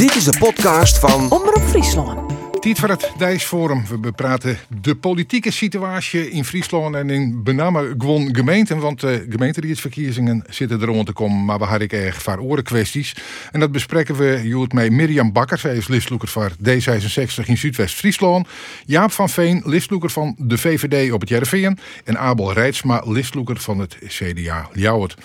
[0.00, 2.32] Dit is de podcast van Omroep Friesland.
[2.60, 3.84] Tijd voor het Dijsforum.
[3.88, 8.78] We bepraten de politieke situatie in Friesland en in bename gewoon gemeenten.
[8.78, 13.16] Want de gemeenteraadsverkiezingen zitten er rond te komen, maar we hadden erg vaar oren kwesties.
[13.52, 15.58] En dat bespreken we Joet met Mirjam Bakker.
[15.58, 18.48] Zij is listloeker voor D66 in Zuidwest-Friesland.
[18.86, 21.78] Jaap van Veen, listloeker van de VVD op het Jereveen.
[22.04, 25.16] En Abel Rijtsma, listloeker van het CDA Ljouwert.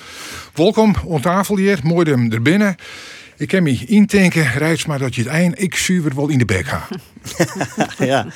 [0.54, 2.76] Welkom aan tafel hier, mooi hem er binnen.
[3.38, 6.66] Ik kan me intanken, Rijtsma, dat je het eind ik zuiver wel in de bek
[6.66, 6.90] gaat.
[7.98, 8.28] ja.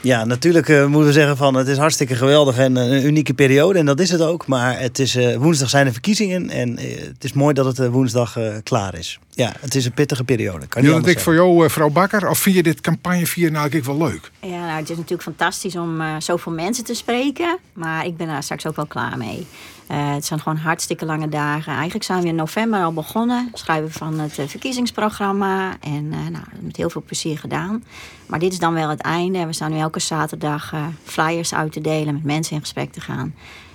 [0.00, 3.78] Ja, natuurlijk uh, moeten we zeggen van het is hartstikke geweldig en een unieke periode.
[3.78, 4.46] En dat is het ook.
[4.46, 6.50] Maar het is, uh, woensdag zijn de verkiezingen.
[6.50, 9.18] En uh, het is mooi dat het woensdag klaar is.
[9.30, 10.66] Ja, het is een pittige periode.
[10.66, 12.28] Kan dat ik voor jou, mevrouw Bakker?
[12.28, 14.30] Of vind je dit campagnevier nou ik wel leuk?
[14.40, 17.58] Ja, nou, het is natuurlijk fantastisch om zoveel mensen te spreken.
[17.72, 19.46] Maar ik ben daar straks ook wel klaar mee.
[19.90, 21.72] Uh, het zijn gewoon hartstikke lange dagen.
[21.72, 23.48] Eigenlijk zijn we in november al begonnen.
[23.52, 25.76] Schrijven van het verkiezingsprogramma.
[25.80, 27.84] En uh, nou, met heel veel plezier gedaan.
[28.26, 29.46] Maar dit is dan wel het einde.
[29.46, 32.14] We staan nu elke zaterdag flyers uit te delen.
[32.14, 33.34] Met mensen in gesprek te gaan.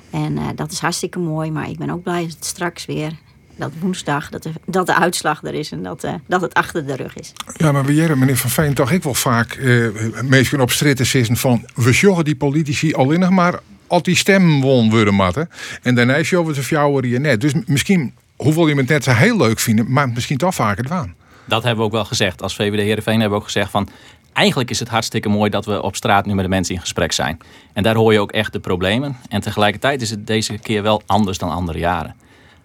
[0.09, 1.51] En dat is hartstikke mooi.
[1.51, 3.11] Maar ik ben ook blij dat het straks weer
[3.55, 6.95] dat woensdag, dat de, dat de uitslag er is en dat, dat het achter de
[6.95, 7.33] rug is.
[7.55, 11.65] Ja, maar we meneer Van Veen, toch ik wel vaak uh, op stritten zitten van
[11.75, 13.59] we zorgen die politici alleen nog maar
[13.93, 15.49] al die stem won worden matten.
[15.81, 17.41] En daarna is je over de fjouwer je net.
[17.41, 21.15] Dus misschien, hoeveel je het net zo heel leuk vinden, maar misschien toch vaker dwaan.
[21.45, 22.41] Dat hebben we ook wel gezegd.
[22.41, 23.89] Als VVD Heerenveen hebben we ook gezegd van...
[24.33, 27.11] Eigenlijk is het hartstikke mooi dat we op straat nu met de mensen in gesprek
[27.11, 27.39] zijn.
[27.73, 29.17] En daar hoor je ook echt de problemen.
[29.29, 32.15] En tegelijkertijd is het deze keer wel anders dan andere jaren.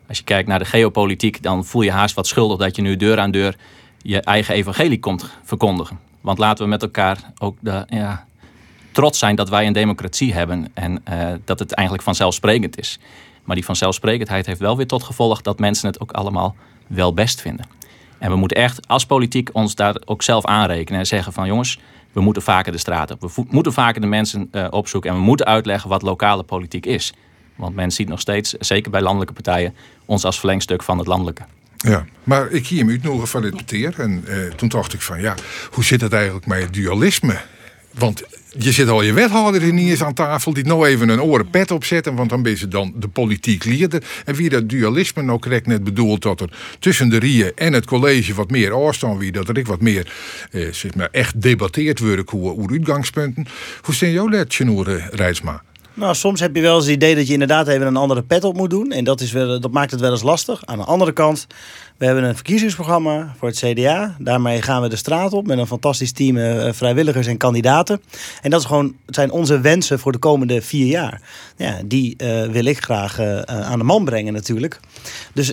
[0.09, 2.97] Als je kijkt naar de geopolitiek, dan voel je haast wat schuldig dat je nu
[2.97, 3.57] deur aan deur
[4.03, 5.99] je eigen evangelie komt verkondigen.
[6.21, 8.27] Want laten we met elkaar ook de, ja,
[8.93, 12.99] trots zijn dat wij een democratie hebben en uh, dat het eigenlijk vanzelfsprekend is.
[13.45, 17.41] Maar die vanzelfsprekendheid heeft wel weer tot gevolg dat mensen het ook allemaal wel best
[17.41, 17.67] vinden.
[18.19, 21.79] En we moeten echt als politiek ons daar ook zelf aanrekenen en zeggen van jongens,
[22.13, 23.21] we moeten vaker de straat op.
[23.21, 27.13] We moeten vaker de mensen uh, opzoeken en we moeten uitleggen wat lokale politiek is.
[27.57, 29.75] Want men ziet nog steeds, zeker bij landelijke partijen,
[30.05, 31.43] ons als verlengstuk van het landelijke.
[31.77, 34.01] Ja, maar ik hier hem uitnodigen van dit peteer.
[34.01, 35.35] En uh, toen dacht ik van ja,
[35.71, 37.41] hoe zit het eigenlijk met het dualisme?
[37.91, 38.23] Want
[38.59, 41.71] je zit al je wethouder niet eens aan tafel die nou even een oren pet
[41.71, 44.03] opzetten, want dan ben je dan de politiek leerder.
[44.25, 47.87] En wie dat dualisme nou correct net bedoelt dat er tussen de Rieën en het
[47.87, 50.13] college wat meer afstand wie dat er ik wat meer
[50.51, 53.47] eh, zeg maar echt debatteerd wordt hoe, uitgangspunten.
[53.83, 54.55] Hoe zijn jouw let,
[55.11, 55.63] Rijsma?
[55.99, 58.45] Nou, soms heb je wel eens het idee dat je inderdaad even een andere pet
[58.45, 58.93] op moet doen.
[58.93, 60.67] En dat, is wel, dat maakt het wel eens lastig.
[60.67, 61.47] Aan de andere kant,
[61.97, 64.17] we hebben een verkiezingsprogramma voor het CDA.
[64.19, 68.01] Daarmee gaan we de straat op met een fantastisch team uh, vrijwilligers en kandidaten.
[68.43, 71.21] En dat is gewoon, zijn onze wensen voor de komende vier jaar.
[71.57, 74.81] Ja, die uh, wil ik graag uh, aan de man brengen natuurlijk.
[75.33, 75.53] Dus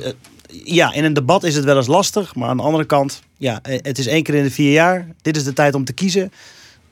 [0.63, 2.35] ja, in een debat is het wel eens lastig.
[2.35, 5.07] Maar aan de andere kant, ja, het is één keer in de vier jaar.
[5.21, 6.31] Dit is de tijd om te kiezen.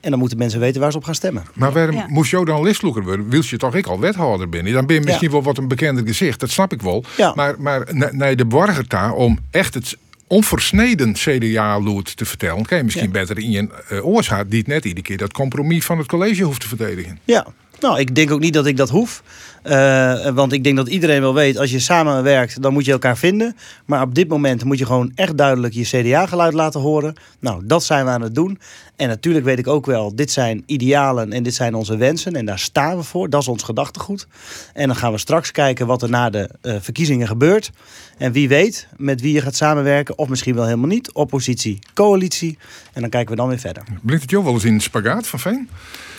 [0.03, 1.43] En dan moeten mensen weten waar ze op gaan stemmen.
[1.53, 2.05] Maar waarom ja.
[2.09, 3.29] moest jou dan listloeker worden?
[3.29, 4.73] Wil je toch ik al wethouder binnen?
[4.73, 6.39] Dan ben je misschien wel wat een bekender gezicht.
[6.39, 7.03] Dat snap ik wel.
[7.35, 9.97] Maar, maar naar de borgerta om echt het
[10.27, 12.65] onversneden CDA-lood te vertellen...
[12.65, 15.85] kan je misschien beter in je uh, oorzaak die het net iedere keer dat compromis
[15.85, 17.19] van het college hoeft te verdedigen.
[17.23, 17.47] Ja,
[17.83, 19.23] nou, ik denk ook niet dat ik dat hoef.
[19.63, 23.17] Uh, want ik denk dat iedereen wel weet, als je samenwerkt, dan moet je elkaar
[23.17, 23.55] vinden.
[23.85, 27.15] Maar op dit moment moet je gewoon echt duidelijk je CDA-geluid laten horen.
[27.39, 28.59] Nou, dat zijn we aan het doen.
[28.95, 32.35] En natuurlijk weet ik ook wel, dit zijn idealen en dit zijn onze wensen.
[32.35, 33.29] En daar staan we voor.
[33.29, 34.27] Dat is ons gedachtegoed.
[34.73, 37.71] En dan gaan we straks kijken wat er na de uh, verkiezingen gebeurt.
[38.17, 40.17] En wie weet met wie je gaat samenwerken.
[40.17, 41.11] Of misschien wel helemaal niet.
[41.11, 42.57] Oppositie, coalitie.
[42.93, 43.83] En dan kijken we dan weer verder.
[44.01, 45.69] Blinkt het jou wel eens in spagaat van Veen?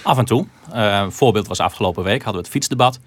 [0.02, 0.46] Af en toe.
[0.74, 2.98] Uh, een voorbeeld was afgelopen week hadden we het fietsdebat.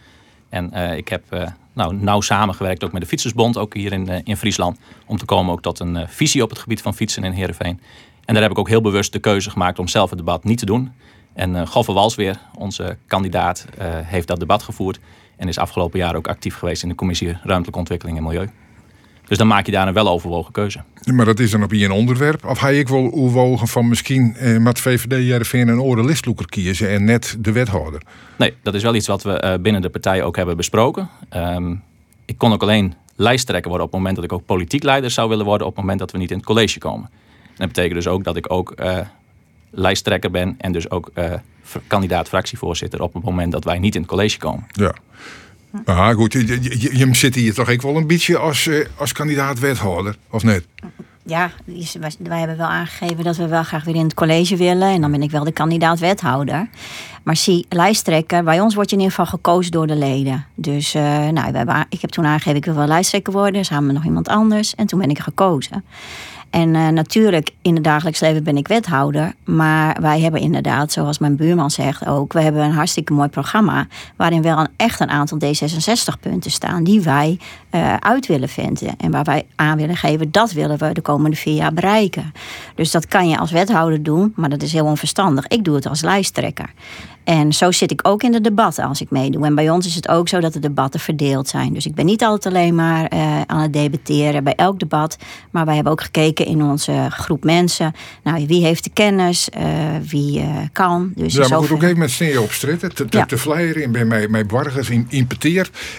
[0.49, 4.23] En uh, ik heb uh, nou, nauw samengewerkt ook met de Fietsersbond, ook hier in,
[4.23, 4.77] in Friesland.
[5.05, 7.79] Om te komen ook tot een visie op het gebied van fietsen in Heerenveen.
[8.27, 10.57] En daar heb ik ook heel bewust de keuze gemaakt om zelf het debat niet
[10.57, 10.91] te doen.
[11.33, 13.65] En uh, Goffe Walsweer, onze kandidaat,
[14.03, 14.99] heeft dat debat gevoerd.
[15.35, 18.49] En is afgelopen jaar ook actief geweest in de commissie Ruimtelijke Ontwikkeling en Milieu.
[19.27, 20.83] Dus dan maak je daar een weloverwogen keuze.
[21.13, 22.45] Maar dat is dan op een onderwerp.
[22.45, 26.89] Of ga ik wel overwogen van misschien eh, met VVD Jereveen een oren listloeker kiezen
[26.89, 28.01] en net de wethouder?
[28.35, 31.09] Nee, dat is wel iets wat we uh, binnen de partij ook hebben besproken.
[31.35, 31.83] Um,
[32.25, 35.29] ik kon ook alleen lijsttrekker worden op het moment dat ik ook politiek leider zou
[35.29, 37.09] willen worden op het moment dat we niet in het college komen.
[37.57, 38.99] En dat betekent dus ook dat ik ook uh,
[39.69, 41.11] lijsttrekker ben en dus ook
[41.87, 44.67] kandidaat fractievoorzitter op het moment dat wij niet in het college komen.
[44.71, 44.93] Ja.
[45.85, 49.11] Ah, goed, je, je, je, zit hier toch ook wel een beetje als, uh, als
[49.11, 50.65] kandidaat wethouder, of net?
[51.23, 51.51] Ja,
[52.19, 54.87] wij hebben wel aangegeven dat we wel graag weer in het college willen.
[54.87, 56.69] En dan ben ik wel de kandidaat wethouder.
[57.23, 60.45] Maar zie, lijsttrekker, bij ons wordt je in ieder geval gekozen door de leden.
[60.55, 63.65] Dus uh, nou, we hebben, ik heb toen aangegeven, ik wil wel lijsttrekker worden.
[63.65, 64.75] Samen met nog iemand anders.
[64.75, 65.83] En toen ben ik gekozen.
[66.49, 69.33] En uh, natuurlijk, in het dagelijks leven ben ik wethouder.
[69.43, 72.33] Maar wij hebben inderdaad, zoals mijn buurman zegt ook...
[72.33, 73.87] we hebben een hartstikke mooi programma...
[74.15, 76.83] waarin wel een, echt een aantal D66-punten staan...
[76.83, 77.39] die wij
[77.71, 78.97] uh, uit willen vinden.
[78.97, 82.33] En waar wij aan willen geven, dat willen we de komende vier jaar bereiken.
[82.75, 85.47] Dus dat kan je als wethouder doen, maar dat is heel onverstandig.
[85.47, 86.69] Ik doe het als lijsttrekker.
[87.27, 89.45] En zo zit ik ook in de debatten als ik meedoe.
[89.45, 91.73] En bij ons is het ook zo dat de debatten verdeeld zijn.
[91.73, 95.17] Dus ik ben niet altijd alleen maar uh, aan het debatteren bij elk debat.
[95.51, 97.93] Maar wij hebben ook gekeken in onze groep mensen.
[98.23, 99.49] Nou, wie heeft de kennis?
[99.57, 99.63] Uh,
[100.09, 101.11] wie uh, kan?
[101.15, 102.95] Dus ja, maar goed, ook even met sneeuw op stritten.
[102.95, 103.25] Te, te, ja.
[103.25, 104.47] te flyeren in bij mij, mijn
[105.09, 105.27] in.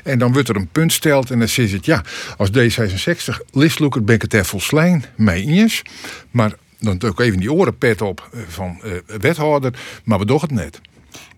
[0.04, 1.30] En dan wordt er een punt stelt.
[1.30, 2.02] En dan zit het, ja,
[2.36, 5.82] als D66 listloeker ben ik het er volslijn mee eens.
[6.30, 8.80] Maar dan ook even die orenpet op van
[9.20, 9.74] wethouder.
[10.04, 10.80] Maar we doen het net.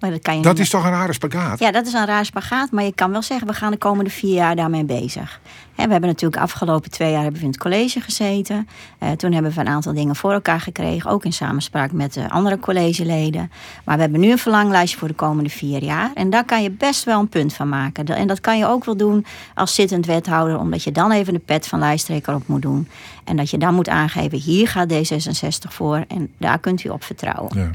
[0.00, 1.58] Maar dat kan je dat is toch een rare spagaat?
[1.58, 2.70] Ja, dat is een rare spagaat.
[2.70, 5.40] Maar je kan wel zeggen, we gaan de komende vier jaar daarmee bezig.
[5.74, 8.68] we hebben natuurlijk afgelopen twee jaar hebben we in het college gezeten.
[9.02, 11.10] Uh, toen hebben we een aantal dingen voor elkaar gekregen.
[11.10, 13.50] Ook in samenspraak met de andere collegeleden.
[13.84, 16.10] Maar we hebben nu een verlanglijstje voor de komende vier jaar.
[16.14, 18.04] En daar kan je best wel een punt van maken.
[18.06, 20.58] En dat kan je ook wel doen als zittend wethouder.
[20.58, 22.88] Omdat je dan even de pet van lijsttrekker op moet doen.
[23.24, 26.04] En dat je dan moet aangeven, hier gaat D66 voor.
[26.08, 27.58] En daar kunt u op vertrouwen.
[27.58, 27.70] Ja.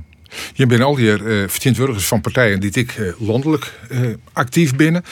[0.54, 5.04] Je bent al die uh, vertegenwoordigers van partijen die ik uh, landelijk uh, actief binnen.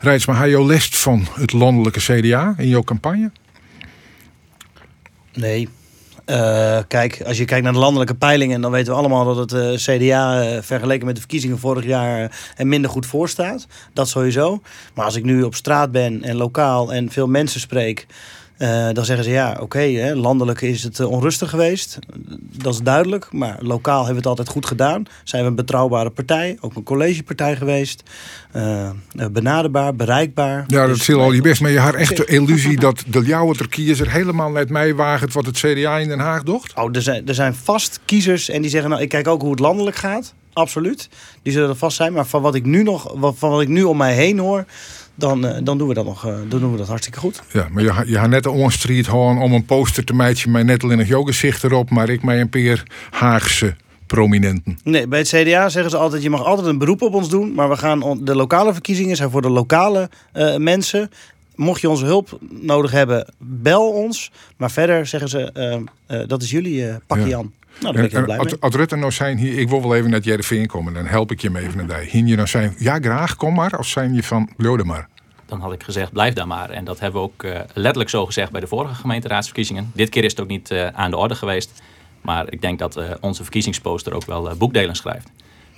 [0.00, 3.30] Rijdsma, had je lest van het landelijke CDA in jouw campagne?
[5.34, 5.68] Nee.
[6.88, 10.62] kijk, als je kijkt naar de landelijke peilingen, dan weten we allemaal dat het CDA
[10.62, 13.66] vergeleken met de verkiezingen vorig jaar er minder goed voor staat.
[13.92, 14.62] Dat sowieso.
[14.94, 18.06] Maar als ik nu op straat ben en lokaal en veel mensen spreek,
[18.58, 21.98] uh, dan zeggen ze ja, oké, okay, landelijk is het uh, onrustig geweest.
[22.40, 23.32] Dat is duidelijk.
[23.32, 25.04] Maar lokaal hebben we het altijd goed gedaan.
[25.24, 26.56] Zijn we een betrouwbare partij.
[26.60, 28.02] Ook een collegepartij geweest.
[28.56, 28.90] Uh,
[29.30, 30.64] benaderbaar, bereikbaar.
[30.66, 31.60] Ja, dat dus, zie al je best.
[31.60, 35.46] Maar je had echt de illusie dat de jouwe kiezer helemaal net mij waagt wat
[35.46, 36.74] het CDA in Den Haag docht?
[36.74, 39.50] Oh, er zijn, er zijn vast kiezers en die zeggen nou, ik kijk ook hoe
[39.50, 40.34] het landelijk gaat.
[40.52, 41.08] Absoluut.
[41.42, 42.12] Die zullen er vast zijn.
[42.12, 44.64] Maar van wat ik nu nog, van wat ik nu om mij heen hoor
[45.18, 47.42] dan, uh, dan, doen we dat nog, dan doen we dat hartstikke goed.
[47.52, 50.62] Ja, maar je, je had net een street gewoon om een poster te meidje mij
[50.62, 53.76] net alleen nog yogazicht erop, maar ik mij een peer Haagse
[54.06, 54.78] prominenten.
[54.84, 57.54] Nee, bij het CDA zeggen ze altijd: je mag altijd een beroep op ons doen,
[57.54, 61.10] maar we gaan de lokale verkiezingen zijn voor de lokale uh, mensen.
[61.54, 64.30] Mocht je onze hulp nodig hebben, bel ons.
[64.56, 65.82] Maar verder zeggen ze:
[66.26, 67.38] dat is jullie pakje ja.
[67.38, 67.52] aan.
[67.80, 70.20] Nou, ben ik heel blij Als Rutte nou zijn hier, ik wil wel even naar
[70.20, 72.00] Jereveen komen, dan help ik je hem even naar daar.
[72.00, 75.08] Hien je nou zijn, ja graag, kom maar, of zijn je van, bloede maar?
[75.46, 76.70] Dan had ik gezegd, blijf daar maar.
[76.70, 79.90] En dat hebben we ook uh, letterlijk zo gezegd bij de vorige gemeenteraadsverkiezingen.
[79.94, 81.82] Dit keer is het ook niet uh, aan de orde geweest.
[82.20, 85.30] Maar ik denk dat uh, onze verkiezingsposter ook wel boekdelen schrijft.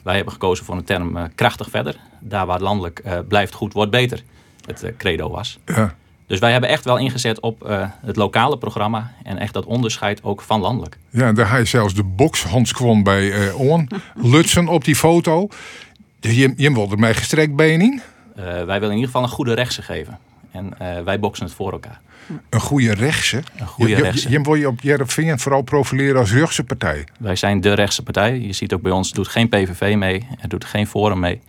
[0.05, 1.97] Wij hebben gekozen voor een term krachtig verder.
[2.21, 4.23] Daar waar landelijk blijft goed, wordt beter.
[4.67, 5.59] Het credo was.
[5.65, 5.95] Ja.
[6.31, 10.23] Dus wij hebben echt wel ingezet op uh, het lokale programma en echt dat onderscheid
[10.23, 10.99] ook van landelijk.
[11.09, 13.89] Ja, daar hij zelfs de boxhands kwam bij uh, On.
[14.33, 15.49] Lutsen op die foto.
[16.21, 19.83] Je, je wilde mij gestrekt been Uh, wij willen in ieder geval een goede rechtse
[19.83, 20.19] geven.
[20.51, 20.75] En
[21.05, 22.01] wij boksen het voor elkaar.
[22.51, 23.43] Een goede rechtse?
[23.57, 24.29] Een goede je, rechtse.
[24.29, 27.05] Je, je wil je op Jereveen vooral profileren als rechtse partij?
[27.19, 28.39] Wij zijn de rechtse partij.
[28.39, 30.27] Je ziet ook bij ons, doet geen PVV mee.
[30.41, 31.41] Er doet geen Forum mee.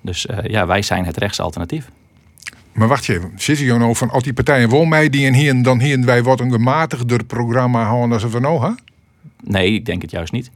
[0.00, 1.88] Dus ja, wij zijn het rechtse alternatief.
[2.74, 5.34] Maar wacht je even, zit je nou van al die partijen wel mij die en
[5.34, 8.70] hier dan hier wij wat een gematigder programma houden als we nou hè?
[9.42, 10.50] Nee, ik denk het juist niet.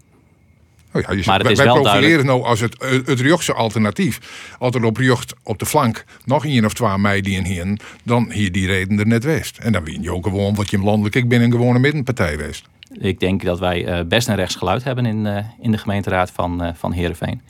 [0.93, 4.21] Oh ja, je maar het is wij wel profileren nou als het, het Rjochtse alternatief.
[4.59, 8.31] Altijd op Rjocht op de flank nog één of twee mei die en hier, dan
[8.31, 9.59] hier die reden er net west.
[9.59, 12.69] En dan win je ook gewoon wat je landelijk, ik ben een gewone middenpartij geweest.
[12.99, 17.41] Ik denk dat wij best een rechtsgeluid hebben in, in de gemeenteraad van, van Heerenveen.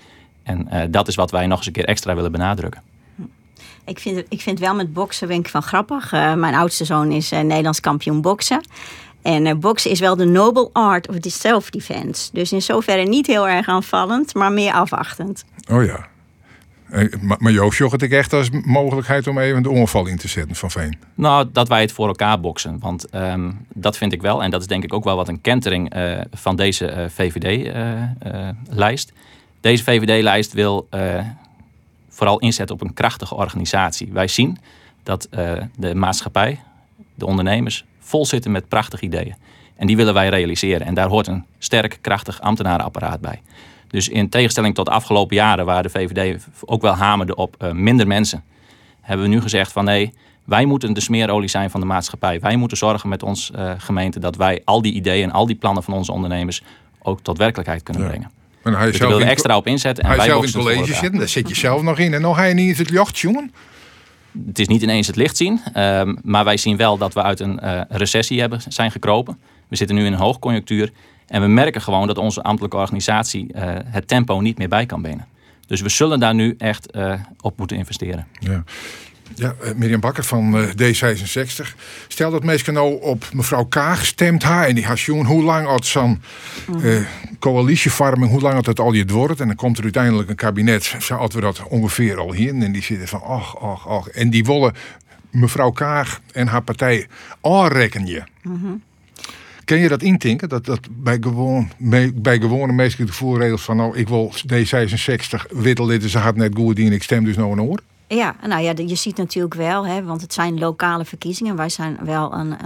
[0.42, 2.82] En dat is wat wij nog eens een keer extra willen benadrukken.
[3.88, 6.12] Ik vind, ik vind wel met boksen ben ik van grappig.
[6.12, 8.60] Uh, mijn oudste zoon is uh, Nederlands kampioen boksen.
[9.22, 12.28] En uh, boksen is wel de noble art of self-defense.
[12.32, 15.44] Dus in zoverre niet heel erg aanvallend, maar meer afwachtend.
[15.70, 16.06] Oh ja.
[17.20, 20.56] Maar, maar Joost jocht ik echt als mogelijkheid om even de onval in te zetten
[20.56, 20.98] van Veen?
[21.14, 22.78] Nou, dat wij het voor elkaar boksen.
[22.78, 24.42] Want um, dat vind ik wel.
[24.42, 25.92] En dat is denk ik ook wel wat een kentering
[26.30, 29.12] van deze VVD-lijst.
[29.60, 30.88] deze VVD-lijst wil
[32.18, 34.08] vooral inzetten op een krachtige organisatie.
[34.12, 34.58] Wij zien
[35.02, 36.60] dat uh, de maatschappij,
[37.14, 39.34] de ondernemers, vol zitten met prachtige ideeën.
[39.76, 40.86] En die willen wij realiseren.
[40.86, 43.40] En daar hoort een sterk, krachtig ambtenarenapparaat bij.
[43.88, 47.70] Dus in tegenstelling tot de afgelopen jaren, waar de VVD ook wel hamerde op uh,
[47.70, 48.44] minder mensen,
[49.00, 50.12] hebben we nu gezegd van nee,
[50.44, 52.40] wij moeten de smeerolie zijn van de maatschappij.
[52.40, 55.56] Wij moeten zorgen met ons uh, gemeente dat wij al die ideeën en al die
[55.56, 56.62] plannen van onze ondernemers
[57.02, 58.08] ook tot werkelijkheid kunnen ja.
[58.08, 58.30] brengen.
[58.68, 60.04] En hij dus wil er extra op inzetten.
[60.04, 62.14] En hij zelf in college zitten, daar zit je zelf nog in.
[62.14, 63.52] En nog hij niet eens het jacht, jongen.
[64.46, 65.60] Het is niet ineens het licht zien.
[65.76, 69.38] Um, maar wij zien wel dat we uit een uh, recessie hebben, zijn gekropen.
[69.68, 70.90] We zitten nu in een hoogconjunctuur.
[71.26, 75.02] En we merken gewoon dat onze ambtelijke organisatie uh, het tempo niet meer bij kan
[75.02, 75.26] benen.
[75.66, 78.26] Dus we zullen daar nu echt uh, op moeten investeren.
[78.38, 78.64] Ja.
[79.34, 81.74] Ja, uh, Mirjam Bakker van D66.
[82.08, 85.86] Stel dat mensen nou op mevrouw Kaag stemt haar en die had hoe lang had
[85.86, 86.22] zo'n
[86.82, 87.00] uh,
[87.38, 90.94] coalitievorming, hoe lang had het al je wordt en dan komt er uiteindelijk een kabinet,
[90.98, 94.30] zo hadden we dat ongeveer al hier en die zitten van ach, ach, ach en
[94.30, 94.74] die willen
[95.30, 97.06] mevrouw Kaag en haar partij
[97.40, 98.22] aanrekken je.
[98.42, 98.82] Mm
[99.64, 100.48] Ken je dat intinken?
[100.48, 101.70] Dat, dat bij, gewoon,
[102.14, 106.78] bij gewone mensen de voorregels van nou, ik wil D66 wittelen, ze had net goed
[106.78, 107.80] en ik stem dus nou een oor?
[108.08, 111.56] Ja, nou ja, je ziet natuurlijk wel, hè, want het zijn lokale verkiezingen.
[111.56, 112.56] Wij zijn wel een,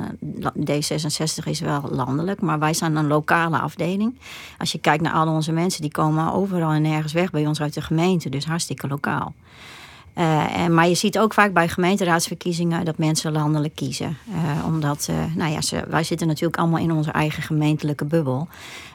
[0.71, 4.19] D66 is wel landelijk, maar wij zijn een lokale afdeling.
[4.59, 7.61] Als je kijkt naar al onze mensen, die komen overal en nergens weg bij ons
[7.61, 9.35] uit de gemeente, dus hartstikke lokaal.
[10.19, 14.17] Uh, en, maar je ziet ook vaak bij gemeenteraadsverkiezingen dat mensen landelijk kiezen.
[14.29, 18.49] Uh, omdat, nou ja, wij zitten natuurlijk allemaal in onze eigen gemeentelijke bubbel.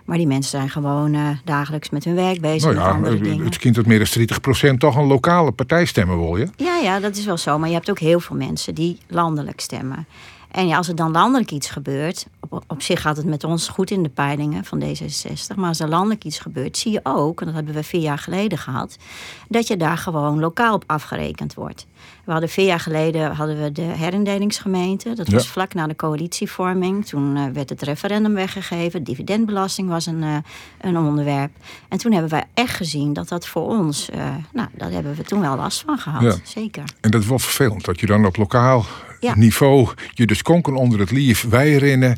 [0.08, 2.74] Maar die mensen zijn gewoon dagelijks met hun werk bezig.
[2.74, 3.46] Nou ja, met andere dingen.
[3.46, 6.48] het kind dat meer dan 30% toch een lokale partij stemmen wil je?
[6.56, 7.58] Ja, ja, dat is wel zo.
[7.60, 10.08] Maar je hebt ook heel veel mensen die landelijk stemmen.
[10.52, 13.68] En ja, als er dan landelijk iets gebeurt, op, op zich gaat het met ons
[13.68, 15.56] goed in de peilingen van D66.
[15.56, 18.18] Maar als er landelijk iets gebeurt, zie je ook, en dat hebben we vier jaar
[18.18, 18.98] geleden gehad,
[19.48, 21.86] dat je daar gewoon lokaal op afgerekend wordt.
[22.26, 25.14] We hadden vier jaar geleden hadden we de herindelingsgemeente.
[25.14, 27.06] Dat was vlak na de coalitievorming.
[27.06, 29.04] Toen uh, werd het referendum weggegeven.
[29.04, 30.38] Dividendbelasting was een, uh,
[30.82, 31.52] een onderwerp.
[31.90, 34.10] En toen hebben wij echt gezien dat dat voor ons...
[34.16, 36.22] Uh, nou, daar hebben we toen wel last van gehad.
[36.22, 36.36] Ja.
[36.44, 36.84] Zeker.
[37.02, 37.86] En dat is wel vervelend.
[37.86, 38.86] Dat je dan op lokaal
[39.34, 39.90] niveau...
[40.14, 42.16] je dus konken onder het lief, wij rennen...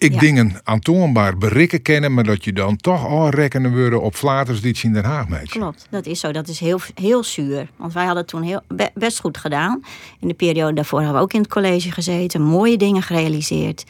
[0.00, 0.18] Ik ja.
[0.18, 4.82] dingen aantoonbaar berikken kennen, maar dat je dan toch aanrekkenen worden op flaters die het
[4.82, 5.48] in Den Haag meet.
[5.48, 6.32] Klopt, dat is zo.
[6.32, 7.68] Dat is heel, heel zuur.
[7.76, 8.62] Want wij hadden toen heel,
[8.94, 9.84] best goed gedaan.
[10.20, 13.84] In de periode daarvoor hebben we ook in het college gezeten, mooie dingen gerealiseerd.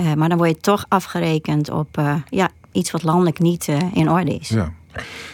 [0.00, 3.76] Uh, maar dan word je toch afgerekend op uh, ja, iets wat landelijk niet uh,
[3.92, 4.48] in orde is.
[4.48, 4.72] Ja.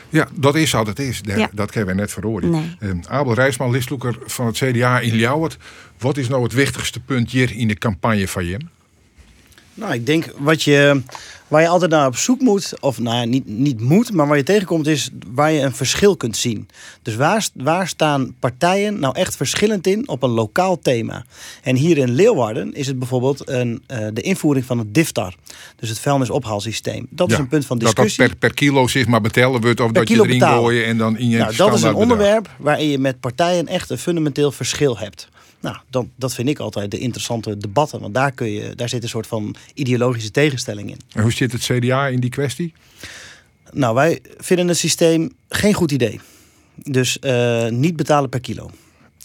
[0.09, 1.21] Ja, dat is wat het is.
[1.25, 1.49] Ja.
[1.53, 2.45] Dat we net verhoord.
[2.45, 2.77] Nee.
[3.09, 5.57] Abel Rijsman, listloeker van het CDA in Ljouwert.
[5.99, 8.69] Wat is nou het wichtigste punt hier in de campagne van Jim?
[9.75, 11.03] Nou, ik denk wat je,
[11.49, 14.37] waar je altijd naar op zoek moet, of nou ja, niet, niet moet, maar waar
[14.37, 16.69] je tegenkomt, is waar je een verschil kunt zien.
[17.03, 21.25] Dus waar, waar staan partijen nou echt verschillend in op een lokaal thema?
[21.63, 25.35] En hier in Leeuwarden is het bijvoorbeeld een, uh, de invoering van het DIFTAR,
[25.77, 27.07] dus het vuilnisophaalsysteem.
[27.11, 28.19] Dat is een punt van discussie.
[28.19, 30.99] Dat dat per, per kilo is maar betellen wordt, of dat je erin gooien en
[30.99, 34.53] dan in je nou, Dat is een onderwerp waarin je met partijen echt een fundamenteel
[34.53, 35.29] verschil hebt.
[35.63, 38.01] Nou, dan, dat vind ik altijd de interessante debatten.
[38.01, 40.99] Want daar, kun je, daar zit een soort van ideologische tegenstelling in.
[41.13, 42.73] En hoe zit het CDA in die kwestie?
[43.73, 46.21] Nou, wij vinden het systeem geen goed idee.
[46.75, 48.71] Dus uh, niet betalen per kilo.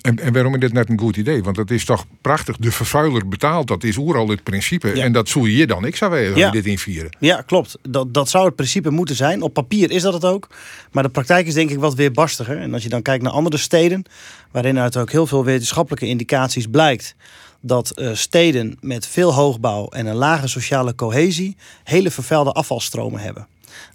[0.02, 1.44] En, en waarom is dit net een goed idee?
[1.44, 2.58] Want dat is toch prachtig.
[2.58, 4.92] De vervuiler betaalt, dat is oeral het principe.
[4.92, 5.86] En dat zoe je dan.
[5.86, 6.52] Ik zou willen ja.
[6.52, 7.10] dit invieren.
[7.20, 7.78] Ja, klopt.
[7.82, 9.42] Dat, dat zou het principe moeten zijn.
[9.42, 10.48] Op papier is dat het ook.
[10.92, 12.58] Maar de praktijk is denk ik wat weerbarstiger.
[12.58, 14.04] En als je dan kijkt naar andere steden...
[14.52, 17.16] waarin uit ook heel veel wetenschappelijke indicaties blijkt
[17.62, 23.48] dat uh, steden met veel hoogbouw en een lage sociale cohesie hele vervuilde afvalstromen hebben.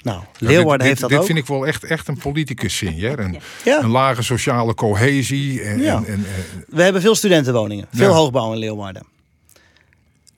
[0.02, 1.26] Nou, Leeuwarden heeft dat dit ook.
[1.26, 3.04] vind ik wel echt, echt een politicus zin.
[3.04, 3.82] Een, ja.
[3.82, 5.62] een lage sociale cohesie.
[5.62, 5.96] En, ja.
[5.96, 6.26] en, en,
[6.68, 7.86] We hebben veel studentenwoningen.
[7.92, 9.06] Veel hoogbouw in Leeuwarden.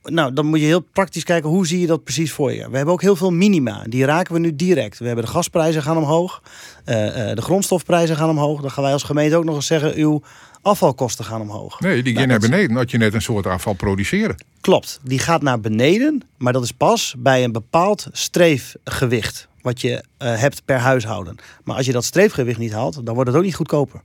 [0.05, 2.69] Nou, dan moet je heel praktisch kijken hoe zie je dat precies voor je.
[2.69, 3.83] We hebben ook heel veel minima.
[3.87, 4.99] Die raken we nu direct.
[4.99, 6.41] We hebben de gasprijzen gaan omhoog.
[6.85, 8.61] Uh, uh, de grondstofprijzen gaan omhoog.
[8.61, 9.95] Dan gaan wij als gemeente ook nog eens zeggen...
[9.95, 10.21] uw
[10.61, 11.79] afvalkosten gaan omhoog.
[11.79, 12.75] Nee, die gaan nou, naar beneden.
[12.75, 14.35] Dat je net een soort afval produceren.
[14.61, 14.99] Klopt.
[15.03, 16.21] Die gaat naar beneden.
[16.37, 21.35] Maar dat is pas bij een bepaald streefgewicht wat je uh, hebt per huishouden.
[21.63, 24.01] Maar als je dat streefgewicht niet haalt, dan wordt het ook niet goedkoper.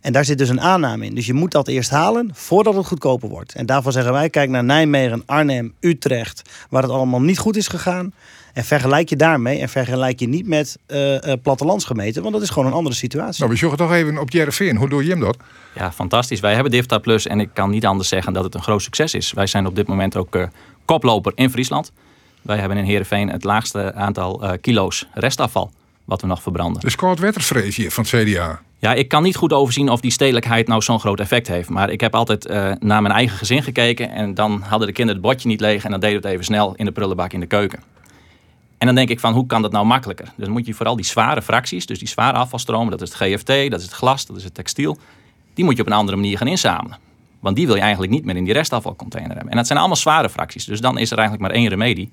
[0.00, 1.14] En daar zit dus een aanname in.
[1.14, 3.54] Dus je moet dat eerst halen voordat het goedkoper wordt.
[3.54, 7.68] En daarvoor zeggen wij, kijk naar Nijmegen, Arnhem, Utrecht, waar het allemaal niet goed is
[7.68, 8.12] gegaan.
[8.52, 12.50] En vergelijk je daarmee en vergelijk je niet met uh, uh, plattelandsgemeenten, want dat is
[12.50, 13.40] gewoon een andere situatie.
[13.40, 14.76] Nou, we zoeken toch even op Jereveen.
[14.76, 15.36] Hoe doe je hem dat?
[15.74, 16.40] Ja, fantastisch.
[16.40, 19.14] Wij hebben DIFTA Plus en ik kan niet anders zeggen dat het een groot succes
[19.14, 19.32] is.
[19.32, 20.44] Wij zijn op dit moment ook uh,
[20.84, 21.92] koploper in Friesland.
[22.42, 25.70] Wij hebben in Heerenveen het laagste aantal uh, kilo's restafval
[26.10, 26.80] wat we nog verbranden.
[26.80, 28.60] Dus kort wettersvrees hier van het CDA.
[28.78, 31.68] Ja, ik kan niet goed overzien of die stedelijkheid nou zo'n groot effect heeft.
[31.68, 34.10] Maar ik heb altijd uh, naar mijn eigen gezin gekeken.
[34.10, 35.84] En dan hadden de kinderen het bordje niet leeg.
[35.84, 37.82] En dan deden we het even snel in de prullenbak in de keuken.
[38.78, 40.24] En dan denk ik van, hoe kan dat nou makkelijker?
[40.24, 43.18] Dus dan moet je vooral die zware fracties, dus die zware afvalstromen, dat is het
[43.18, 44.98] GFT, dat is het glas, dat is het textiel,
[45.54, 46.98] die moet je op een andere manier gaan inzamelen.
[47.40, 49.50] Want die wil je eigenlijk niet meer in die restafvalcontainer hebben.
[49.50, 50.64] En dat zijn allemaal zware fracties.
[50.64, 52.10] Dus dan is er eigenlijk maar één remedie.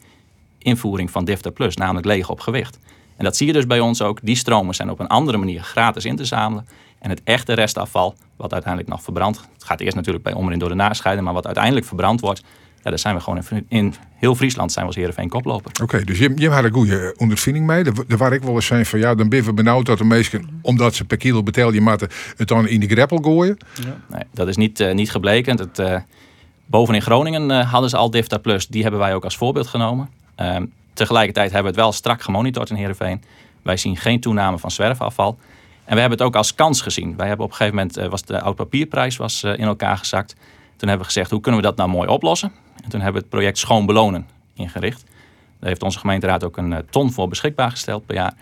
[0.57, 2.79] Invoering van DIFTA Plus, namelijk leeg op gewicht.
[3.17, 4.19] En dat zie je dus bij ons ook.
[4.21, 6.67] Die stromen zijn op een andere manier gratis in te zamelen.
[6.99, 9.41] En het echte restafval, wat uiteindelijk nog verbrand...
[9.53, 11.23] het gaat eerst natuurlijk bij om en door de nascheiden...
[11.23, 12.43] maar wat uiteindelijk verbrand wordt...
[12.83, 15.71] ja, daar zijn we gewoon in, in heel Friesland zijn we als Heerenveen koploper.
[15.83, 17.83] Oké, dus je, je had een goede ondervinding mee.
[17.83, 20.59] Daar waar ik wel eens zijn van ja, dan ben we benauwd dat de meesten,
[20.61, 23.57] omdat ze per kilo betalen, je matten het dan in de greppel gooien.
[23.73, 23.97] Ja.
[24.15, 25.57] Nee, dat is niet, uh, niet gebleken.
[25.57, 25.97] Het, uh,
[26.65, 28.67] bovenin Groningen uh, hadden ze al Difta Plus.
[28.67, 30.09] Die hebben wij ook als voorbeeld genomen.
[30.97, 33.23] Tegelijkertijd hebben we het wel strak gemonitord in Heerenveen.
[33.61, 35.37] Wij zien geen toename van zwerfafval.
[35.85, 37.17] En we hebben het ook als kans gezien.
[37.17, 40.35] Wij hebben op een gegeven moment, was de oud-papierprijs was, in elkaar gezakt.
[40.75, 42.51] Toen hebben we gezegd, hoe kunnen we dat nou mooi oplossen?
[42.83, 45.03] En toen hebben we het project Schoon Belonen ingericht.
[45.59, 48.33] Daar heeft onze gemeenteraad ook een ton voor beschikbaar gesteld per jaar.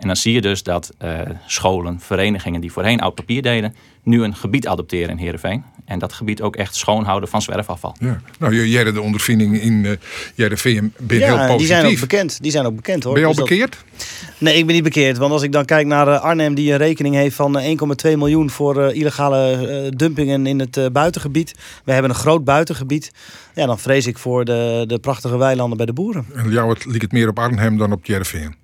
[0.00, 4.22] En dan zie je dus dat uh, scholen, verenigingen die voorheen oud papier deden, nu
[4.22, 5.64] een gebied adopteren in Heerenveen.
[5.84, 7.96] En dat gebied ook echt schoonhouden van zwerfafval.
[7.98, 8.20] Ja.
[8.38, 9.92] Nou, jij de ondervinding in uh,
[10.34, 11.58] Heerenveen ben ja, heel positief.
[11.58, 12.42] die zijn ook bekend.
[12.42, 13.12] Die zijn ook bekend hoor.
[13.12, 13.70] Ben je al dus bekeerd?
[13.70, 14.04] Dat...
[14.38, 15.16] Nee, ik ben niet bekeerd.
[15.16, 17.60] Want als ik dan kijk naar uh, Arnhem die een rekening heeft van
[18.06, 21.54] 1,2 miljoen voor uh, illegale dumpingen in het buitengebied.
[21.84, 23.10] We hebben een groot buitengebied.
[23.54, 26.26] Ja, dan vrees ik voor de, de prachtige weilanden bij de boeren.
[26.34, 28.54] En jou het, liep het meer op Arnhem dan op Heerenveen?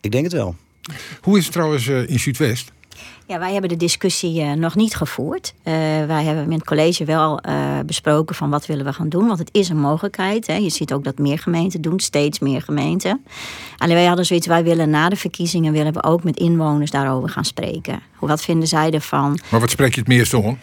[0.00, 0.56] Ik denk het wel.
[1.20, 2.72] Hoe is het trouwens in Zuidwest?
[3.26, 5.54] Ja, wij hebben de discussie uh, nog niet gevoerd.
[5.58, 5.74] Uh,
[6.06, 9.26] wij hebben met het college wel uh, besproken van wat willen we gaan doen.
[9.26, 10.46] Want het is een mogelijkheid.
[10.46, 10.54] Hè.
[10.54, 13.24] Je ziet ook dat meer gemeenten doen, steeds meer gemeenten.
[13.76, 15.72] Alleen wij hadden zoiets, wij willen na de verkiezingen...
[15.72, 18.00] willen we ook met inwoners daarover gaan spreken.
[18.20, 19.38] Wat vinden zij ervan?
[19.48, 20.58] Maar wat spreek je het meest om?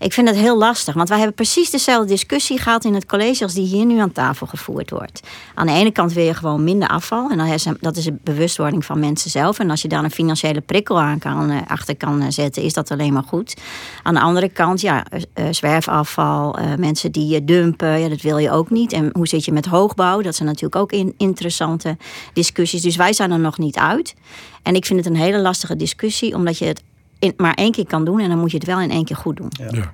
[0.00, 3.42] Ik vind het heel lastig, want wij hebben precies dezelfde discussie gehad in het college
[3.42, 5.20] als die hier nu aan tafel gevoerd wordt.
[5.54, 8.84] Aan de ene kant wil je gewoon minder afval en dan dat is een bewustwording
[8.84, 9.58] van mensen zelf.
[9.58, 13.12] En als je daar een financiële prikkel aan kan, achter kan zetten, is dat alleen
[13.12, 13.56] maar goed.
[14.02, 15.06] Aan de andere kant, ja,
[15.50, 18.92] zwerfafval, mensen die je dumpen, ja, dat wil je ook niet.
[18.92, 20.22] En hoe zit je met hoogbouw?
[20.22, 21.96] Dat zijn natuurlijk ook in, interessante
[22.32, 22.82] discussies.
[22.82, 24.14] Dus wij zijn er nog niet uit.
[24.62, 26.82] En ik vind het een hele lastige discussie, omdat je het
[27.20, 29.16] in, maar één keer kan doen en dan moet je het wel in één keer
[29.16, 29.48] goed doen.
[29.50, 29.68] Ja.
[29.70, 29.92] ja.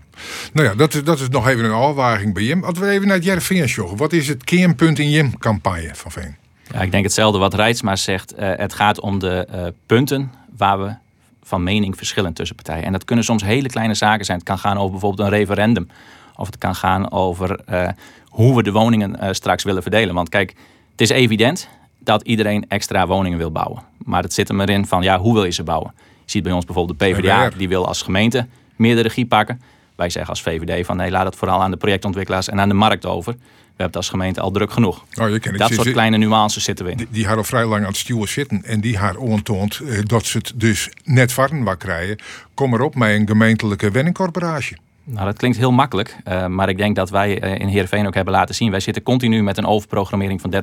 [0.53, 2.65] Nou ja, dat is, dat is nog even een afwaging bij Jim.
[2.65, 3.97] Als we even naar het Jervin joggen.
[3.97, 6.37] Wat is het kernpunt in Jim-campagne van Veen?
[6.73, 8.39] Ja, ik denk hetzelfde wat Rijtsma zegt.
[8.39, 10.95] Uh, het gaat om de uh, punten waar we
[11.43, 12.85] van mening verschillen tussen partijen.
[12.85, 14.39] En dat kunnen soms hele kleine zaken zijn.
[14.39, 15.89] Het kan gaan over bijvoorbeeld een referendum.
[16.37, 17.89] Of het kan gaan over uh,
[18.29, 20.15] hoe we de woningen straks willen verdelen.
[20.15, 20.55] Want kijk,
[20.91, 23.83] het is evident dat iedereen extra woningen wil bouwen.
[23.99, 25.95] Maar het zit er maar in van, ja, hoe wil je ze bouwen?
[26.27, 29.61] Je ziet bij ons bijvoorbeeld de PvdA, die wil als gemeente meer de regie pakken.
[29.97, 32.75] Wij zeggen als VVD van nee, laat het vooral aan de projectontwikkelaars en aan de
[32.75, 33.33] markt over.
[33.33, 35.05] We hebben het als gemeente al druk genoeg.
[35.21, 36.97] Oh, je dat soort kleine nuances zitten we in.
[36.97, 38.65] Die, die haar al vrij lang aan het stuwen zitten.
[38.65, 42.19] En die haar ontoont eh, dat ze het dus net waar krijgen.
[42.55, 44.77] Kom erop met een gemeentelijke wenningcorporatie.
[45.05, 46.17] Nou, dat klinkt heel makkelijk.
[46.29, 48.71] Uh, maar ik denk dat wij uh, in Heerenveen ook hebben laten zien.
[48.71, 50.55] Wij zitten continu met een overprogrammering van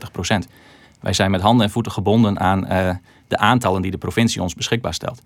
[0.45, 0.49] 30%.
[1.01, 2.89] Wij zijn met handen en voeten gebonden aan uh,
[3.27, 5.21] de aantallen die de provincie ons beschikbaar stelt.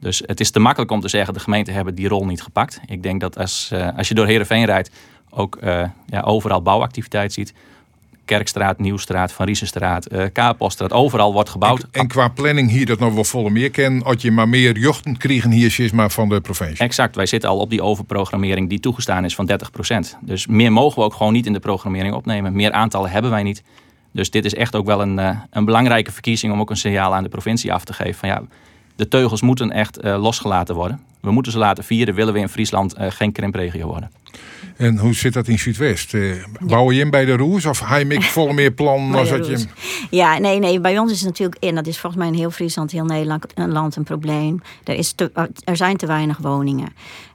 [0.00, 2.80] Dus het is te makkelijk om te zeggen, de gemeenten hebben die rol niet gepakt.
[2.86, 4.90] Ik denk dat als, uh, als je door Heerenveen rijdt,
[5.30, 7.54] ook uh, ja, overal bouwactiviteit ziet.
[8.24, 11.80] Kerkstraat, Nieuwstraat, Van Riesenstraat, uh, Kapelstraat, overal wordt gebouwd.
[11.80, 14.78] En, en, qua planning hier dat nog wel volle meer ken, had je maar meer
[14.78, 16.84] jochten kregen hier is maar van de provincie.
[16.84, 19.54] Exact, wij zitten al op die overprogrammering die toegestaan is van 30%.
[20.20, 22.52] Dus meer mogen we ook gewoon niet in de programmering opnemen.
[22.52, 23.62] Meer aantallen hebben wij niet.
[24.12, 25.18] Dus dit is echt ook wel een,
[25.50, 28.42] een belangrijke verkiezing om ook een signaal aan de provincie af te geven van ja,
[28.96, 31.00] de teugels moeten echt uh, losgelaten worden.
[31.20, 34.10] We moeten ze laten vieren, willen we in Friesland uh, geen krimpregio worden.
[34.76, 36.14] En hoe zit dat in Zuidwest?
[36.14, 39.46] Uh, bouwen je hem bij de roes of je met volle meer plan als dat
[39.46, 39.66] je
[40.10, 40.80] Ja, nee, nee.
[40.80, 43.46] Bij ons is het natuurlijk, en dat is volgens mij in heel Friesland, heel Nederland
[43.54, 44.62] een land een probleem.
[44.84, 45.30] Er, is te,
[45.64, 46.88] er zijn te weinig woningen.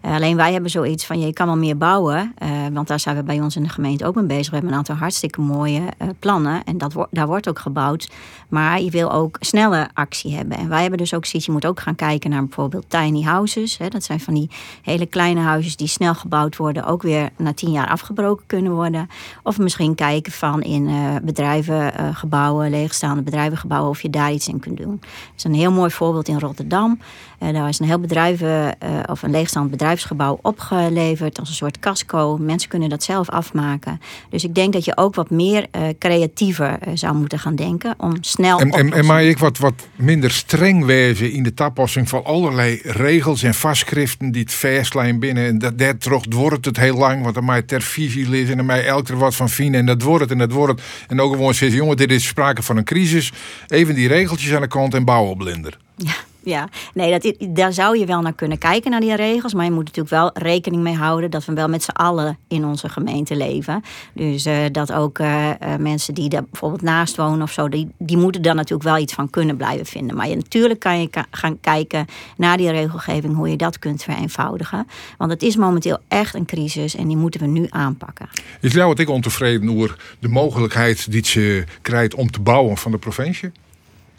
[0.05, 2.33] Uh, alleen wij hebben zoiets van, je kan wel meer bouwen.
[2.43, 4.47] Uh, want daar zijn we bij ons in de gemeente ook mee bezig.
[4.47, 5.81] We hebben een aantal hartstikke mooie
[6.19, 6.63] plannen.
[6.63, 8.09] En dat wo daar wordt ook gebouwd.
[8.49, 10.57] Maar je wil ook snelle actie hebben.
[10.57, 13.70] En wij hebben dus ook zoiets, je moet ook gaan kijken naar bijvoorbeeld tiny houses.
[13.77, 14.49] Dat zijn van die
[14.81, 16.85] hele kleine huisjes die snel gebouwd worden.
[16.85, 19.09] Ook weer na tien jaar afgebroken kunnen worden.
[19.43, 24.97] Of misschien kijken van in uh, leegstaande bedrijvengebouwen, of je daar iets in kunt doen.
[25.01, 26.99] Dat is een heel mooi voorbeeld in Rotterdam.
[27.43, 28.75] Uh, daar is een heel bedrijven,
[29.05, 32.37] of een leegstaand bedrijfsgebouw opgeleverd als een soort casco.
[32.37, 34.01] Mensen kunnen dat zelf afmaken.
[34.29, 35.67] Dus ik denk dat je ook wat meer
[35.99, 38.59] creatiever zou moeten gaan denken om snel.
[38.59, 42.79] En, en, en maar ik wat, wat minder streng wezen in de toepassing van allerlei
[42.83, 45.47] regels en vastschriften die het verstlijn binnen.
[45.47, 48.65] En dat, dat wordt het heel lang, want er mij ter visie lezen en er
[48.65, 49.79] mij elke wat van vinden.
[49.79, 50.81] En dat wordt het en dat wordt het.
[51.07, 53.31] En ook gewoon zeggen, jongen, dit is sprake van een crisis.
[53.67, 55.77] Even die regeltjes aan de kant en bouwen blinder.
[55.95, 56.13] Ja.
[56.43, 59.53] Ja, nee, dat, daar zou je wel naar kunnen kijken, naar die regels.
[59.53, 62.65] Maar je moet natuurlijk wel rekening mee houden dat we wel met z'n allen in
[62.65, 63.83] onze gemeente leven.
[64.13, 65.49] Dus uh, dat ook uh,
[65.79, 69.13] mensen die daar bijvoorbeeld naast wonen of zo, die, die moeten daar natuurlijk wel iets
[69.13, 70.15] van kunnen blijven vinden.
[70.15, 72.05] Maar je, natuurlijk kan je ka gaan kijken
[72.37, 74.87] naar die regelgeving, hoe je dat kunt vereenvoudigen.
[75.17, 78.29] Want het is momenteel echt een crisis en die moeten we nu aanpakken.
[78.59, 82.91] Is jou wat ik ontevreden over de mogelijkheid die ze krijgt om te bouwen van
[82.91, 83.51] de provincie?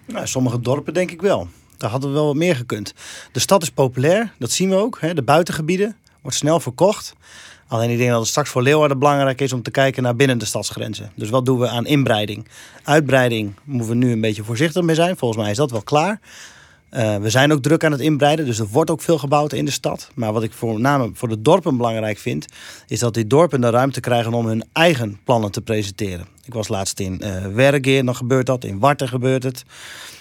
[0.07, 1.49] Nou, sommige dorpen denk ik wel.
[1.83, 2.95] Daar hadden we wel wat meer gekund.
[3.33, 5.01] De stad is populair, dat zien we ook.
[5.01, 5.15] Hè.
[5.15, 7.15] De buitengebieden wordt snel verkocht.
[7.69, 10.39] Alleen ik denk dat het straks voor Leeuwarden belangrijk is om te kijken naar binnen
[10.39, 11.13] de stadsgrenzen.
[11.15, 12.49] Dus wat doen we aan inbreiding?
[12.83, 15.17] Uitbreiding moeten we nu een beetje voorzichtig mee zijn.
[15.17, 16.21] Volgens mij is dat wel klaar.
[16.97, 19.65] Uh, we zijn ook druk aan het inbreiden, dus er wordt ook veel gebouwd in
[19.65, 20.11] de stad.
[20.15, 22.47] Maar wat ik voor name voor de dorpen belangrijk vind,
[22.87, 26.27] is dat die dorpen de ruimte krijgen om hun eigen plannen te presenteren.
[26.45, 28.65] Ik was laatst in uh, Wergeer, dan gebeurt dat.
[28.65, 29.65] In Warten gebeurt het.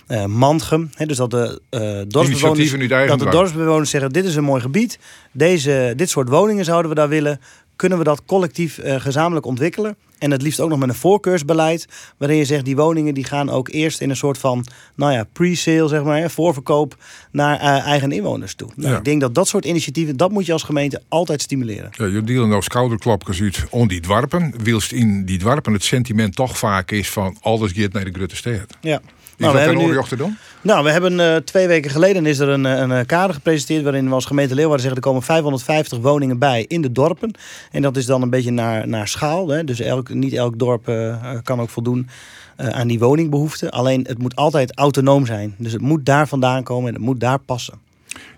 [0.08, 0.90] Uh, Mantgem.
[0.94, 2.72] Hè, dus dat de, uh, dorpsbewoners,
[3.08, 5.00] dat de dorpsbewoners zeggen: Dit is een mooi gebied.
[5.32, 7.40] Deze, dit soort woningen zouden we daar willen.
[7.76, 9.96] Kunnen we dat collectief uh, gezamenlijk ontwikkelen?
[10.22, 11.88] En het liefst ook nog met een voorkeursbeleid.
[12.18, 15.24] Waarin je zegt: die woningen die gaan ook eerst in een soort van nou ja,
[15.34, 16.96] pre-sale, zeg maar, voorverkoop
[17.32, 18.70] naar eigen inwoners toe.
[18.76, 18.98] Nou, ja.
[18.98, 21.90] Ik denk dat dat soort initiatieven, dat moet je als gemeente altijd stimuleren.
[21.92, 24.54] Ja, je dealen nou schouderklopjes uit om die dwarpen.
[24.64, 28.36] Wilst in die dwarpen het sentiment toch vaak is van alles gaat naar de grote
[28.36, 28.78] stad.
[28.82, 29.02] Ja
[29.42, 30.38] nou, we hebben nu, te doen?
[30.62, 34.08] Nou, we hebben uh, twee weken geleden is er een, een, een kader gepresenteerd waarin
[34.08, 37.34] we als gemeente Leeuwarden zeggen er komen 550 woningen bij in de dorpen.
[37.72, 39.48] En dat is dan een beetje naar, naar schaal.
[39.48, 39.64] Hè?
[39.64, 42.10] Dus elk, niet elk dorp uh, kan ook voldoen
[42.58, 43.72] uh, aan die woningbehoeften.
[43.72, 45.56] Alleen het moet altijd autonoom zijn.
[45.58, 47.91] Dus het moet daar vandaan komen en het moet daar passen.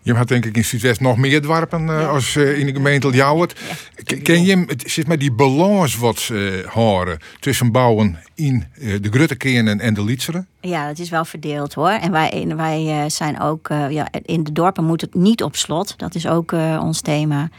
[0.04, 3.10] Je had denk ik in Zuidwest nog meer dwarpen uh, als uh, in de gemeente
[3.10, 3.60] Ljouwert.
[4.06, 4.18] Ja.
[4.18, 9.80] Ken je het zit maar die balans wat uh, horen tussen bouwen in de Gruttekeren
[9.80, 10.48] en de Lietseren?
[10.62, 11.90] Ja, dat is wel verdeeld hoor.
[11.90, 15.94] En wij, wij zijn ook, ja, in de dorpen moet het niet op slot.
[15.98, 17.50] Dat is ook ons thema.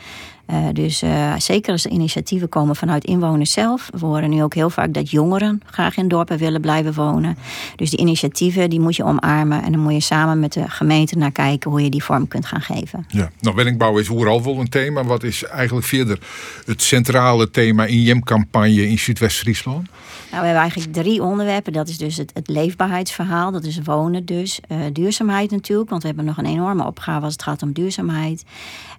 [0.51, 3.91] Uh, dus uh, zeker als er initiatieven komen vanuit inwoners zelf.
[3.99, 7.37] We horen nu ook heel vaak dat jongeren graag in dorpen willen blijven wonen.
[7.77, 9.63] Dus die initiatieven die moet je omarmen.
[9.63, 12.47] En dan moet je samen met de gemeente naar kijken hoe je die vorm kunt
[12.47, 13.07] gaan geven.
[13.09, 15.05] Ja, nou wenningbouw is overal wel een thema.
[15.05, 16.19] Wat is eigenlijk verder
[16.67, 19.89] het centrale thema in JEM-campagne in Zuidwest-Friesland?
[20.31, 21.73] Nou, we hebben eigenlijk drie onderwerpen.
[21.73, 23.51] Dat is dus het, het leefbaarheidsverhaal.
[23.51, 24.61] Dat is wonen dus.
[24.69, 25.91] Uh, duurzaamheid natuurlijk.
[25.91, 28.45] Want we hebben nog een enorme opgave als het gaat om duurzaamheid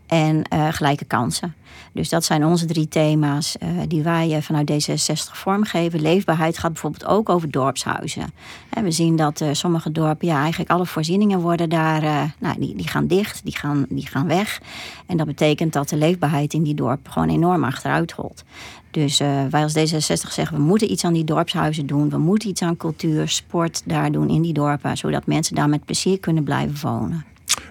[0.08, 1.56] en uh, gelijke kansen.
[1.92, 6.02] Dus dat zijn onze drie thema's uh, die wij uh, vanuit D66 vormgeven.
[6.02, 8.34] Leefbaarheid gaat bijvoorbeeld ook over dorpshuizen.
[8.70, 12.02] En we zien dat sommige dorpen, ja, eigenlijk alle voorzieningen worden daar,
[12.40, 14.62] nou, die, die gaan dicht, die gaan, die gaan weg.
[15.06, 18.44] En dat betekent dat de leefbaarheid in die dorpen gewoon enorm achteruit rolt.
[18.92, 22.10] Dus wij als D66 zeggen, we moeten iets aan die dorpshuizen doen.
[22.10, 24.98] We moeten iets aan cultuur, sport daar doen in die dorpen.
[24.98, 27.26] Zodat mensen daar met plezier kunnen blijven wonen.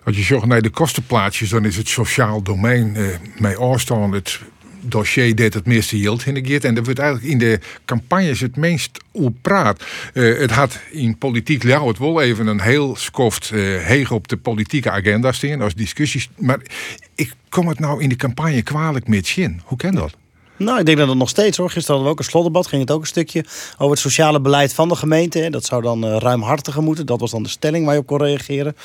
[0.04, 3.06] Als je zegt naar de kostenplaatsjes, dan is het sociaal domein uh,
[3.38, 4.40] mij afstaan het
[4.80, 6.64] dossier dat het meeste de geert.
[6.64, 9.84] En dat wordt eigenlijk in de campagnes het meest op praat.
[10.14, 14.28] Uh, het had in politiek ja, het wel even een heel skoft uh, heeg op
[14.28, 16.30] de politieke agenda staan als discussies.
[16.38, 16.60] Maar
[17.14, 19.60] ik kom het nou in de campagne kwalijk met in.
[19.64, 20.16] Hoe kan dat?
[20.56, 21.70] Nou, ik denk dat het nog steeds hoor.
[21.70, 22.66] Gisteren hadden we ook een slotdebat.
[22.66, 25.50] Ging het ook een stukje over het sociale beleid van de gemeente.
[25.50, 27.06] Dat zou dan uh, ruimhartiger moeten.
[27.06, 28.76] Dat was dan de stelling waar je op kon reageren.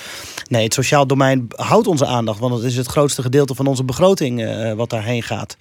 [0.47, 2.39] Nee, het sociaal domein houdt onze aandacht.
[2.39, 5.57] Want het is het grootste gedeelte van onze begroting uh, wat daarheen gaat.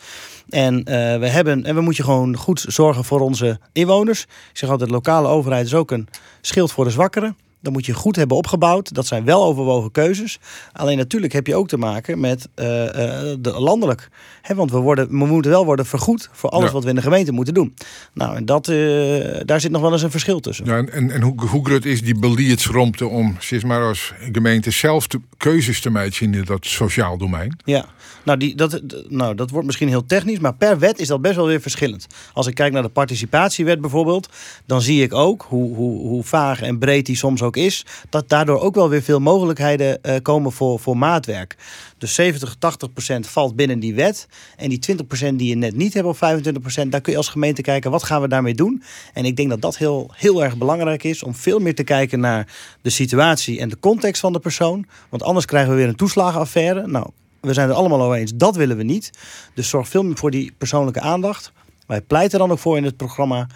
[0.49, 0.85] En uh,
[1.18, 4.23] we hebben, en we moeten gewoon goed zorgen voor onze inwoners.
[4.23, 6.09] Ik zeg altijd, lokale overheid is ook een
[6.40, 7.37] schild voor de zwakkeren.
[7.61, 8.94] Dan moet je goed hebben opgebouwd.
[8.94, 10.38] Dat zijn wel overwogen keuzes.
[10.73, 12.90] Alleen natuurlijk heb je ook te maken met uh, uh,
[13.38, 14.09] de landelijk.
[14.55, 17.33] Want we, worden, we moeten wel worden vergoed voor alles wat we in de gemeente
[17.33, 17.75] moeten doen.
[18.14, 20.64] Nou, en dat, uh, daar zit nog wel eens een verschil tussen.
[20.64, 25.07] Ja, en, en hoe, hoe groot is die beleidsromte om zeg maar als gemeente zelf
[25.07, 27.57] te, keuzes te maken in dat sociaal domein?
[27.64, 27.85] Ja,
[28.25, 31.37] nou, die, dat, nou, dat wordt misschien heel technisch, maar per wet is dat best
[31.37, 32.07] wel weer verschillend.
[32.33, 34.29] Als ik kijk naar de participatiewet bijvoorbeeld,
[34.66, 38.29] dan zie ik ook hoe, hoe, hoe vaag en breed die soms ook is, dat
[38.29, 41.57] daardoor ook wel weer veel mogelijkheden uh, komen voor, voor maatwerk.
[41.99, 44.29] Dus 70, 80 procent valt binnen die wet.
[44.57, 47.19] En die 20 procent die je net niet hebt of 25 procent, daar kun je
[47.19, 48.83] als gemeente kijken wat gaan we daarmee doen.
[49.13, 52.21] En ik denk dat dat heel, heel erg belangrijk is om veel meer te kijken
[52.21, 52.47] naar
[52.83, 54.87] de situatie en de context van de persoon.
[55.09, 56.87] Want anders krijgen we weer een toeslagenaffaire.
[56.87, 59.11] Nou, we zijn het allemaal over eens, dat willen we niet.
[59.55, 61.53] Dus zorg veel meer voor die persoonlijke aandacht.
[61.87, 63.47] Wij pleiten dan ook voor in het programma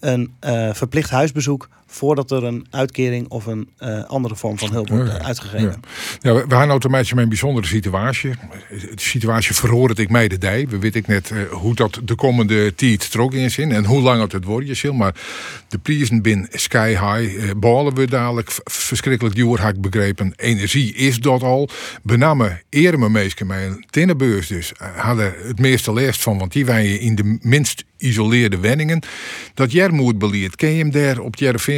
[0.00, 4.88] een uh, verplicht huisbezoek voordat er een uitkering of een uh, andere vorm van hulp
[4.88, 5.82] wordt uitgegeven.
[6.20, 8.30] Ja, we, we hebben automatisch een bijzondere situatie.
[8.68, 10.66] De situatie verhoorde ik mij de dij.
[10.68, 14.20] We weten net uh, hoe dat de komende tijd trok in zin en hoe lang
[14.20, 15.14] het het wordt je Maar
[15.68, 17.34] de prijzen bin sky high.
[17.34, 20.32] Uh, ballen we dadelijk verschrikkelijk duur, had ik begrepen.
[20.36, 21.68] Energie is dat al.
[22.02, 22.62] Benamen
[23.10, 27.38] meesten met een tinnenbeurs dus hadden het meeste last van, want die waren in de
[27.40, 29.02] minst isoleerde wenningen.
[29.54, 30.18] Dat Jermoed
[30.56, 31.36] ken je hem daar op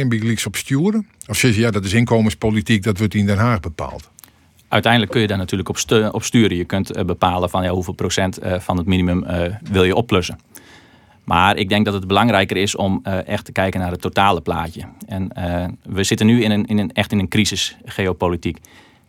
[0.09, 1.07] Jereveenbig op sturen?
[1.27, 4.09] Of zeg je, ja, dat is inkomenspolitiek, dat wordt in Den Haag bepaald?
[4.67, 5.77] Uiteindelijk kun je daar natuurlijk op,
[6.11, 6.57] op sturen.
[6.57, 9.95] Je kunt eh, bepalen van ja, hoeveel procent eh, van het minimum uh, wil je
[9.95, 10.39] opplussen.
[11.23, 14.81] Maar ik denk dat het belangrijker is om echt te kijken naar het totale plaatje.
[15.07, 15.29] En
[15.83, 18.57] we zitten nu in een, in een, echt in een crisis geopolitiek.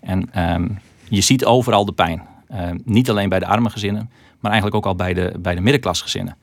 [0.00, 0.68] En ehm,
[1.08, 2.22] je ziet overal de pijn.
[2.84, 6.36] niet alleen bij de arme gezinnen, maar eigenlijk ook al bij de, bij de middenklasgezinnen.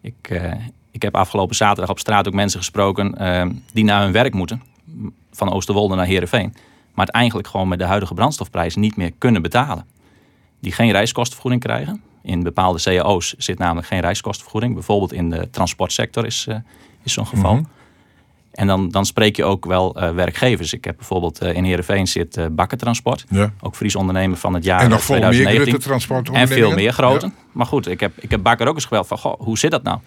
[0.00, 0.52] Ik, uh,
[0.92, 4.62] ik heb afgelopen zaterdag op straat ook mensen gesproken uh, die naar hun werk moeten.
[5.32, 6.54] Van Oosterwolde naar Heerenveen.
[6.94, 9.86] Maar het eigenlijk gewoon met de huidige brandstofprijzen niet meer kunnen betalen.
[10.60, 12.02] Die geen reiskostenvergoeding krijgen.
[12.22, 14.74] In bepaalde cao's zit namelijk geen reiskostenvergoeding.
[14.74, 16.56] Bijvoorbeeld in de transportsector is, uh,
[17.02, 17.54] is zo'n geval.
[17.54, 17.66] Mm
[18.52, 20.72] En dan, dan spreek je ook wel uh, werkgevers.
[20.72, 23.24] Ik heb bijvoorbeeld uh, in Heerenveen zit uh, Bakkentransport.
[23.28, 23.52] Ja.
[23.60, 25.46] Ook Fries ondernemer van het jaar En nog veel meer
[26.32, 27.26] En veel meer grote.
[27.26, 27.32] Ja.
[27.52, 29.82] Maar goed, ik heb, ik heb Bakker ook eens geweld van, goh, hoe zit dat
[29.82, 29.98] nou?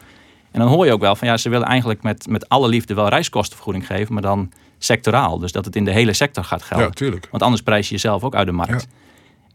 [0.55, 2.93] En dan hoor je ook wel van, ja, ze willen eigenlijk met, met alle liefde
[2.93, 5.39] wel reiskostenvergoeding geven, maar dan sectoraal.
[5.39, 6.85] Dus dat het in de hele sector gaat gelden.
[6.85, 7.27] Ja, tuurlijk.
[7.31, 8.87] Want anders prijs je jezelf ook uit de markt.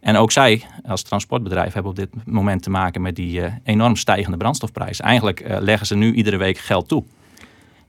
[0.01, 4.37] En ook zij als transportbedrijf hebben op dit moment te maken met die enorm stijgende
[4.37, 5.01] brandstofprijs.
[5.01, 7.05] Eigenlijk leggen ze nu iedere week geld toe.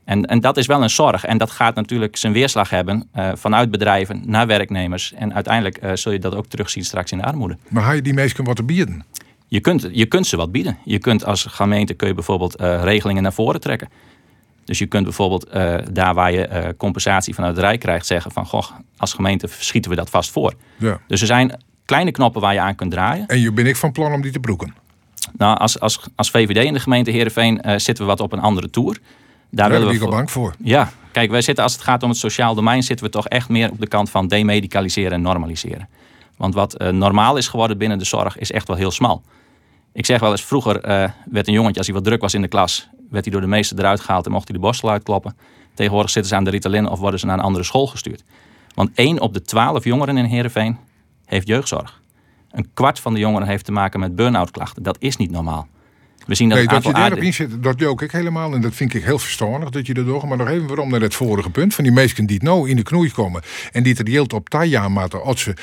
[0.04, 1.26] En, en dat is wel een zorg.
[1.26, 5.13] En dat gaat natuurlijk zijn weerslag hebben uh, vanuit bedrijven naar werknemers.
[5.13, 7.58] En uiteindelijk zul je dat ook terugzien straks in de armoede.
[7.67, 9.04] Maar ga je die mensen wat te bieden?
[9.52, 10.78] Je kunt, je kunt ze wat bieden.
[10.84, 13.90] Je kunt als gemeente kun je bijvoorbeeld uh, regelingen naar voren trekken.
[14.66, 15.52] Dus je kunt bijvoorbeeld
[15.92, 18.46] daar waar je compensatie vanuit het Rijk krijgt zeggen van...
[18.46, 18.66] goh,
[18.98, 20.54] als gemeente schieten we dat vast voor.
[20.78, 21.00] Ja.
[21.08, 23.28] Dus er zijn kleine knoppen waar je aan kunt draaien.
[23.28, 24.74] En je ben ik van plan om die te broeken?
[25.38, 28.70] Nou, als, als, als VVD in de gemeente Heerenveen zitten we wat op een andere
[28.70, 28.98] toer.
[29.50, 30.54] Daar, willen we ik al bang voor.
[30.64, 33.50] Ja, kijk, wij zitten als het gaat om het sociaal domein, zitten we toch echt
[33.50, 35.90] meer op de kant van demedicaliseren en normaliseren.
[36.38, 39.24] Want wat normaal is geworden binnen de zorg is echt wel heel smal.
[39.94, 42.42] Ik zeg wel eens, vroeger uh, werd een jongetje, als hij wat druk was in
[42.42, 45.38] de klas, werd hij door de meester eruit gehaald en mocht hij de borstel uitkloppen.
[45.74, 48.24] Tegenwoordig zitten ze aan de Ritalin of worden ze naar een andere school gestuurd.
[48.74, 50.78] Want één op de twaalf jongeren in Heerenveen
[51.26, 52.02] heeft jeugdzorg.
[52.52, 54.84] Een kwart van de jongeren heeft te maken met burn-out klachten.
[54.84, 55.68] Dat is niet normaal.
[56.28, 58.54] We zien dat, nee, dat je daarop inzet, dat jook ik helemaal.
[58.54, 60.28] En dat vind ik heel verstandig dat je er door.
[60.28, 61.76] Maar nog even waarom naar het vorige punt.
[61.76, 63.42] Van die meesten die nou in de knoei komen.
[63.72, 65.24] En die er heel op Taya matten.
[65.24, 65.54] Als ze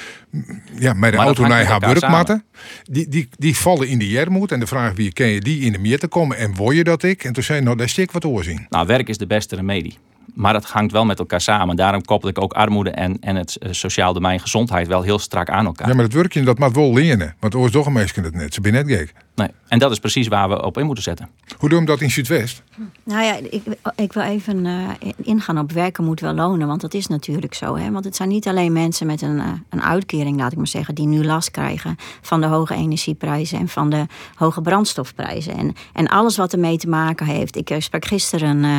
[0.79, 2.45] ja, met de auto naar haar burg matten.
[2.83, 4.53] Die, die, die vallen in de jermoed.
[4.53, 6.37] En de vraag wie ken je die in de meer te komen.
[6.37, 7.25] En word je dat ik?
[7.25, 8.67] En toen zei nou, daar stik wat oorzien.
[8.69, 9.99] Nou, werk is de beste remedie.
[10.35, 11.77] Maar dat hangt wel met elkaar samen.
[11.77, 15.51] Daarom koppel ik ook armoede en, en het uh, sociaal domein gezondheid wel heel strak
[15.51, 15.89] aan elkaar.
[15.89, 17.35] Ja, maar dat werkje dat moet wel leren.
[17.41, 18.55] Want oors toch een meisje het net.
[18.55, 19.13] Ze ben net gek.
[19.39, 19.51] Nee.
[19.69, 21.29] En dat is precies waar we op in moeten zetten.
[21.59, 22.63] Hoe doen we dat in Zuidwest?
[23.05, 23.63] Nou ja, ik,
[23.97, 24.89] ik wil even uh,
[25.23, 26.67] ingaan op werken moet wel lonen.
[26.67, 27.77] Want dat is natuurlijk zo.
[27.77, 27.91] Hè?
[27.91, 30.95] Want het zijn niet alleen mensen met een, uh, een uitkering, laat ik maar zeggen,
[30.95, 35.57] die nu last krijgen van de hoge energieprijzen en van de hoge brandstofprijzen.
[35.57, 37.57] En, en alles wat ermee te maken heeft.
[37.57, 38.79] Ik sprak gisteren uh,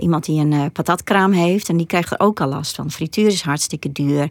[0.00, 1.68] iemand die een patatkraam heeft.
[1.68, 2.90] En die krijgt er ook al last van.
[2.90, 4.28] Frituur is hartstikke duur.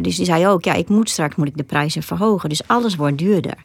[0.00, 2.48] dus die zei ook, ja, ik moet straks moet ik de prijzen verhogen.
[2.48, 3.56] Dus alles wordt duurder.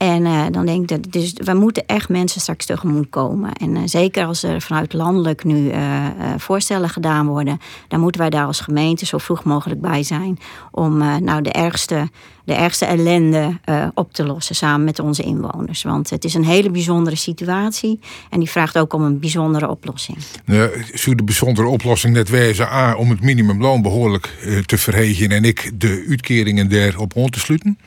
[0.00, 3.52] En uh, dan denk ik dat, dus we moeten echt mensen straks tegemoet komen.
[3.52, 7.58] En uh, zeker als er vanuit landelijk nu uh, voorstellen gedaan worden,
[7.88, 10.38] dan moeten wij daar als gemeente zo vroeg mogelijk bij zijn
[10.70, 12.08] om nou de ergste,
[12.44, 13.58] de ergste ellende
[13.94, 15.82] op te lossen samen met onze inwoners.
[15.82, 20.18] Want het is een hele bijzondere situatie en die vraagt ook om een bijzondere oplossing.
[20.44, 24.26] Nou, zou de bijzondere oplossing net wezen A, om het minimumloon behoorlijk
[24.66, 27.78] te verhegen en ik de uitkeringen daarop rond te sluiten?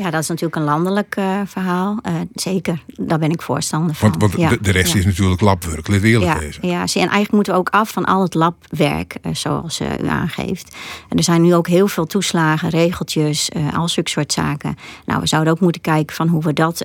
[0.00, 1.98] Ja, dat is natuurlijk een landelijk uh, verhaal.
[2.06, 4.08] Uh, zeker, daar ben ik voorstander van.
[4.08, 4.48] Want, want ja.
[4.48, 4.98] de, de, rest ja.
[4.98, 6.68] is natuurlijk labwerk, let eerlijk ja.
[6.68, 10.76] Ja, en eigenlijk moeten we ook af van al het labwerk, uh, zoals u aangeeft.
[11.08, 14.76] En er zijn nu ook heel veel toeslagen, regeltjes, al zulke soort zaken.
[15.06, 16.84] Nou, we zouden ook moeten kijken van hoe we dat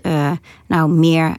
[0.67, 1.35] nou meer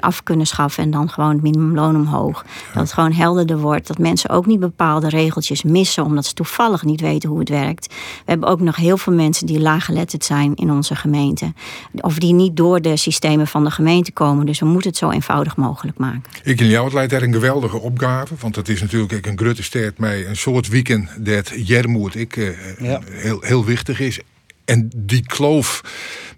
[0.00, 0.82] af kunnen schaffen.
[0.82, 2.44] En dan gewoon het minimumloon omhoog.
[2.72, 3.86] Dat het gewoon helderder wordt.
[3.86, 7.86] Dat mensen ook niet bepaalde regeltjes missen, omdat ze toevallig niet weten hoe het werkt.
[7.86, 11.52] We hebben ook nog heel veel mensen die laaggeletterd zijn in onze gemeente.
[12.00, 14.46] Of die niet door de systemen van de gemeente komen.
[14.46, 16.22] Dus we moeten het zo eenvoudig mogelijk maken.
[16.42, 18.34] Ik in jou, het leidt er een geweldige opgave.
[18.38, 22.48] Want het is natuurlijk een grote sterk met een soort weekend dat Jermoed ik uh,
[22.78, 23.00] ja.
[23.10, 24.20] heel, heel wichtig is.
[24.64, 25.82] en die kloof,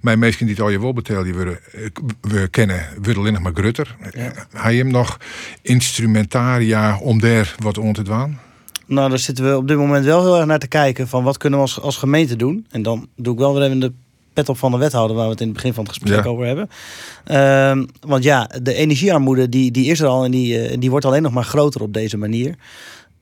[0.00, 1.60] mijn meesten die het al je wel betalen, we,
[2.20, 3.96] we kennen, we alleen nog maar Grutter.
[4.12, 4.32] Ja.
[4.52, 5.18] Hij hem nog
[5.62, 8.38] instrumentaria om daar wat om te doen?
[8.86, 11.36] Nou, daar zitten we op dit moment wel heel erg naar te kijken van wat
[11.36, 12.66] kunnen we als, als gemeente doen.
[12.70, 13.92] En dan doe ik wel weer even de
[14.36, 16.46] pet op van de wethouder, waar we het in het begin van het gesprek over
[16.46, 16.68] hebben.
[17.24, 21.04] Ehm, want ja, de energiearmoede die, die is er al en die, uh, die wordt
[21.04, 22.54] alleen nog maar groter op deze manier.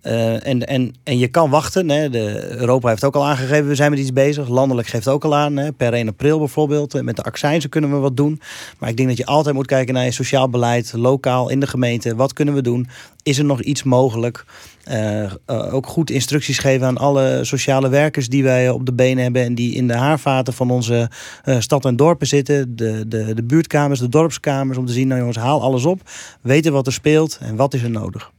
[0.07, 1.91] Uh, en, en, en je kan wachten.
[1.91, 2.11] Hè.
[2.11, 4.49] De, Europa heeft ook al aangegeven, we zijn met iets bezig.
[4.49, 5.57] Landelijk geeft ook al aan.
[5.57, 5.73] Hè.
[5.73, 7.03] Per 1 april bijvoorbeeld.
[7.03, 8.41] Met de accijnzen kunnen we wat doen.
[8.79, 10.93] Maar ik denk dat je altijd moet kijken naar je sociaal beleid.
[10.93, 12.17] Lokaal, in de gemeente.
[12.17, 12.89] Wat kunnen we doen?
[13.23, 14.45] Is er nog iets mogelijk?
[14.91, 19.43] Uh, ook goed instructies geven aan alle sociale werkers die wij op de benen hebben.
[19.43, 21.11] En die in de haarvaten van onze
[21.59, 22.77] stad en dorpen zitten.
[22.77, 24.79] De, de, de buurtkamers, de dorpskamers.
[24.79, 26.01] Om te zien, nou jongens, haal alles op.
[26.41, 28.33] Weten wat er speelt en wat is er nodig.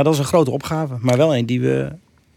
[0.00, 0.96] Maar dat is een grote opgave.
[1.00, 1.92] Maar wel een die we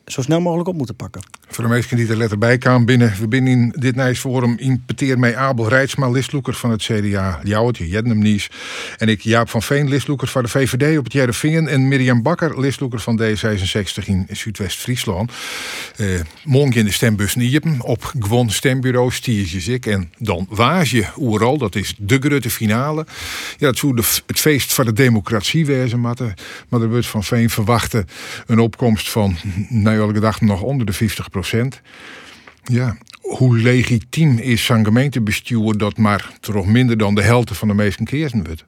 [0.05, 1.21] zo snel mogelijk op moeten pakken.
[1.47, 3.13] Voor de meesten die er letter bij kwamen binnen.
[3.47, 7.39] In dit Nijsforum impeteer mij Abel Rijtsma, listloeker van het CDA.
[7.43, 8.49] Jouwtje, Jednem Nies.
[8.97, 11.67] En ik Jaap van Veen, listloeker van de VVD op het Jerevingen.
[11.67, 15.31] En Mirjam Bakker, listloeker van D66 in Zuidwest-Friesland.
[15.97, 19.85] Uh, morgen in de stembus Niepen op gewoon stembureau stiertjes ik.
[19.85, 23.05] En dan waas je oeral, dat is de grote finale.
[23.57, 23.67] Ja,
[24.25, 26.15] het feest van de democratie wezen, maar
[26.69, 28.05] er wordt van Veen verwachten
[28.45, 29.37] een opkomst van
[29.95, 31.81] nou, elke dag nog onder de 50 procent.
[32.63, 37.73] Ja, hoe legitiem is zo'n gemeentebestuur dat maar toch minder dan de helft van de
[37.73, 38.65] meesten keersen wordt?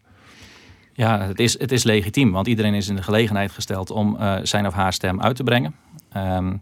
[0.94, 4.36] Ja, het is, het is legitiem, want iedereen is in de gelegenheid gesteld om uh,
[4.44, 5.76] zijn of haar stem uit te brengen.
[6.18, 6.62] Um,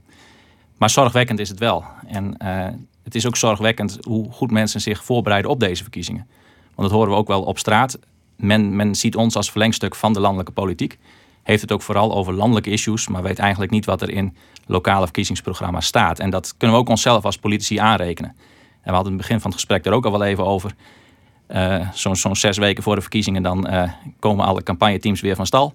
[0.77, 1.83] maar zorgwekkend is het wel.
[2.07, 2.65] En uh,
[3.03, 6.27] het is ook zorgwekkend hoe goed mensen zich voorbereiden op deze verkiezingen.
[6.75, 7.99] Want dat horen we ook wel op straat.
[8.35, 10.97] Men, men ziet ons als verlengstuk van de landelijke politiek
[11.43, 15.03] heeft het ook vooral over landelijke issues, maar weet eigenlijk niet wat er in lokale
[15.03, 16.19] verkiezingsprogramma's staat.
[16.19, 18.35] En dat kunnen we ook onszelf als politici aanrekenen.
[18.81, 20.71] En we hadden in het begin van het gesprek er ook al wel even over.
[21.49, 23.83] Uh, Zo'n zo zes weken voor de verkiezingen, dan uh,
[24.19, 25.73] komen alle campagneteams weer van stal.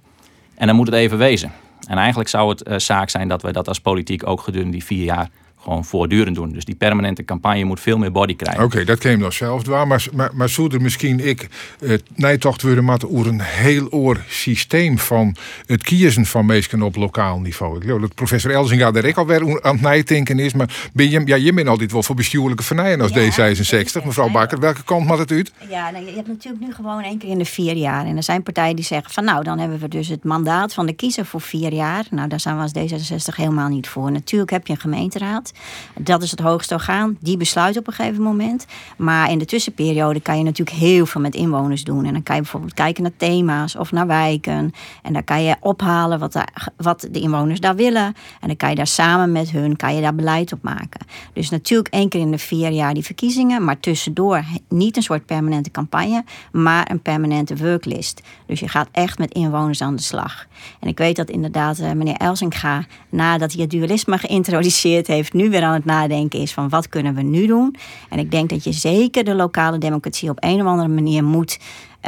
[0.54, 1.52] En dan moet het even wezen.
[1.87, 4.85] En eigenlijk zou het uh, zaak zijn dat we dat als politiek ook gedurende die
[4.85, 5.28] vier jaar
[5.68, 6.52] gewoon voortdurend doen.
[6.52, 8.64] Dus die permanente campagne moet veel meer body krijgen.
[8.64, 9.87] Oké, dat ken je nog zelf waar.
[9.87, 14.98] Maar, maar, maar zou er misschien ik het nijtocht worden met een heel oor systeem
[14.98, 17.76] van het kiezen van mensen op lokaal niveau.
[17.76, 20.52] Ik geloof dat professor Elzinga daar ik alweer aan het nijtinken is.
[20.52, 24.04] Maar ben je, ja, je bent altijd wel voor bestuurlijke vernijen als ja, D66.
[24.04, 25.52] Mevrouw Bakker, welke kant maakt het uit?
[25.68, 28.07] Ja, nou, je hebt natuurlijk nu gewoon één keer in de vier jaar.
[28.07, 30.87] En er zijn partijen die zeggen van nou, dan hebben we dus het mandaat van
[30.87, 32.04] de kiezer voor vier jaar.
[32.11, 34.12] Nou, daar zijn we als D66 helemaal niet voor.
[34.12, 35.52] Natuurlijk heb je een gemeenteraad.
[36.01, 37.16] Dat is het hoogste orgaan.
[37.21, 38.66] Die besluit op een gegeven moment.
[38.97, 42.05] Maar in de tussenperiode kan je natuurlijk heel veel met inwoners doen.
[42.05, 44.73] En dan kan je bijvoorbeeld kijken naar thema's of naar wijken.
[45.03, 46.44] En dan kan je ophalen wat,
[46.77, 48.14] wat de inwoners daar willen.
[48.40, 51.07] En dan kan je daar samen met hun kan je daar beleid op maken.
[51.33, 53.64] Dus natuurlijk één keer in de vier jaar die verkiezingen.
[53.64, 56.25] Maar tussendoor niet een soort permanente campagne.
[56.53, 58.23] Maar een permanente worklist.
[58.47, 60.47] Dus je gaat echt met inwoners aan de slag.
[60.81, 65.51] En ik weet dat inderdaad eh, meneer Elsinga, nadat hij het dualisme geïntroduceerd heeft, nu
[65.51, 67.74] weer aan het nadenken is van wat kunnen we nu doen.
[68.09, 71.59] En ik denk dat je zeker de lokale democratie op een of andere manier moet.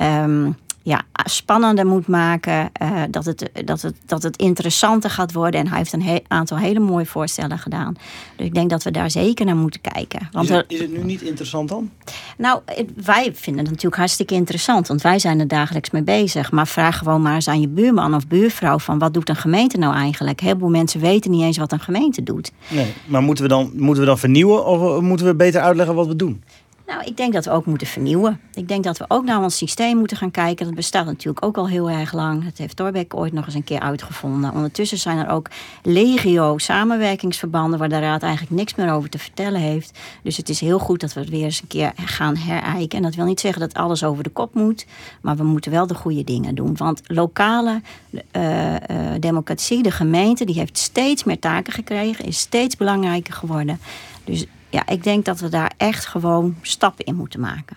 [0.02, 0.56] Um,
[0.90, 2.70] ja, spannender moet maken.
[2.83, 5.61] Uh, dat, het, dat, het, dat het interessanter gaat worden.
[5.61, 7.94] En hij heeft een he aantal hele mooie voorstellen gedaan.
[8.37, 10.29] Dus ik denk dat we daar zeker naar moeten kijken.
[10.33, 11.90] Want is, het, is het nu niet interessant dan?
[12.37, 12.61] Nou,
[13.05, 14.88] wij vinden het natuurlijk hartstikke interessant.
[14.88, 16.50] Want wij zijn er dagelijks mee bezig.
[16.50, 19.79] Maar vraag gewoon maar eens aan je buurman of buurvrouw: van wat doet een gemeente
[19.79, 20.40] nou eigenlijk?
[20.40, 22.53] Heel veel mensen weten niet eens wat een gemeente doet.
[22.68, 26.07] Nee, maar moeten we dan, moeten we dan vernieuwen of moeten we beter uitleggen wat
[26.07, 26.42] we doen?
[26.90, 28.40] Nou, ik denk dat we ook moeten vernieuwen.
[28.55, 30.66] Ik denk dat we ook naar ons systeem moeten gaan kijken.
[30.66, 32.44] Dat bestaat natuurlijk ook al heel erg lang.
[32.44, 34.53] Dat heeft Torbeck ooit nog eens een keer uitgevonden.
[34.53, 35.48] Ondertussen zijn er ook
[35.83, 39.98] legio samenwerkingsverbanden waar de Raad eigenlijk niks meer over te vertellen heeft.
[40.22, 42.98] Dus het is heel goed dat we het weer eens een keer gaan herijken.
[42.98, 44.87] En dat wil niet zeggen dat alles over de kop moet,
[45.20, 46.76] maar we moeten wel de goede dingen doen.
[46.76, 48.76] Want lokale uh, uh,
[49.20, 53.81] democratie, de gemeente, die heeft steeds meer taken gekregen, is steeds belangrijker geworden.
[54.24, 57.76] Dus ja, ik denk dat we daar echt gewoon stappen in moeten maken.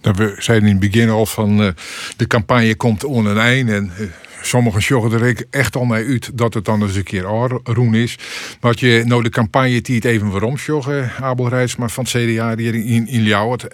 [0.00, 1.68] We zeiden in het begin al van uh,
[2.16, 3.74] de campagne komt on een einde.
[3.74, 4.06] En uh,
[4.42, 7.22] sommigen zorgen er echt al naar uit dat het dan eens een keer
[7.64, 8.18] roen is.
[8.60, 12.12] Maar als je nou de campagne die het even waarom joggen, Abel Rijsma van het
[12.12, 13.66] CDA die in, in Ljouwert,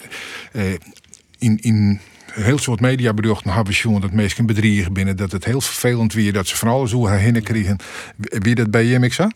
[1.39, 2.01] in, in
[2.33, 5.17] heel soort mediaberichten hebben we dat meesten bedriegen binnen.
[5.17, 7.77] Dat het heel vervelend weer dat ze van alles hoe herinneren kregen.
[8.17, 9.31] Wie dat bij JMXA?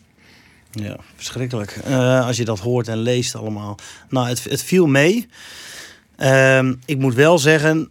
[0.71, 1.79] Ja, verschrikkelijk.
[1.87, 3.77] Uh, als je dat hoort en leest allemaal.
[4.09, 5.27] Nou, het, het viel mee.
[6.19, 7.89] Uh, ik moet wel zeggen,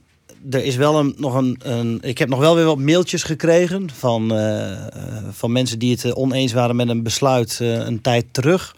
[0.51, 3.91] er is wel een, nog een, een, Ik heb nog wel weer wat mailtjes gekregen
[3.95, 4.87] van, uh,
[5.31, 8.75] van mensen die het oneens waren met een besluit een tijd terug.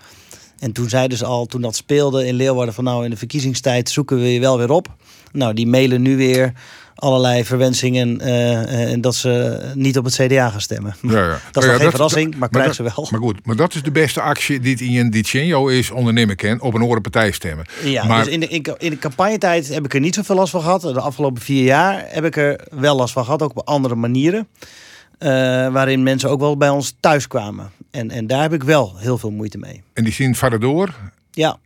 [0.58, 3.90] En toen zeiden ze al, toen dat speelde in Leeuwarden, van nou in de verkiezingstijd
[3.90, 4.96] zoeken we je wel weer op.
[5.32, 6.52] Nou, die mailen nu weer
[6.98, 10.94] allerlei verwensingen uh, en dat ze niet op het CDA gaan stemmen.
[11.02, 11.38] Ja, ja.
[11.52, 13.08] Dat is ja, geen verrassing, maar, maar krijgen ze wel.
[13.10, 16.82] Maar goed, maar dat is de beste actie die in Dicenjo is ondernemen op een
[16.82, 17.66] andere partij stemmen.
[17.84, 18.24] Ja, maar...
[18.24, 20.80] dus in de, in, de campagnetijd heb ik er niet zoveel last van gehad.
[20.80, 24.48] De afgelopen vier jaar heb ik er wel last van gehad, ook op andere manieren.
[25.18, 25.28] Uh,
[25.72, 27.70] waarin mensen ook wel bij ons thuis kwamen.
[27.90, 29.82] En, en daar heb ik wel heel veel moeite mee.
[29.92, 30.94] En die zien verder door?
[31.30, 31.58] Ja.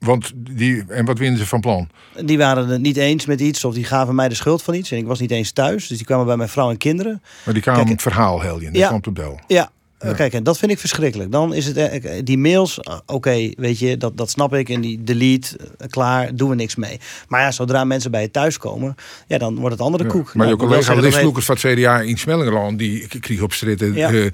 [0.00, 1.88] Want die, en wat vinden ze van plan?
[2.24, 4.90] Die waren het niet eens met iets of die gaven mij de schuld van iets.
[4.90, 7.22] En ik was niet eens thuis, dus die kwamen bij mijn vrouw en kinderen.
[7.44, 9.40] Maar die kwamen het verhaal dat ja, komt op Del.
[9.46, 10.12] Ja, ja.
[10.12, 11.32] Kijk, en dat vind ik verschrikkelijk.
[11.32, 14.68] Dan is het eh, die mails, ah, oké, weet je, dat, dat snap ik.
[14.68, 17.00] En die delete, eh, klaar, doen we niks mee.
[17.28, 18.94] Maar ja, zodra mensen bij je thuis komen,
[19.26, 20.34] ja, dan wordt het andere koek.
[20.34, 24.10] Maar nou, je collega Lis Lucas van het CDA in Smellingerland, die kreeg op ja.
[24.10, 24.32] de,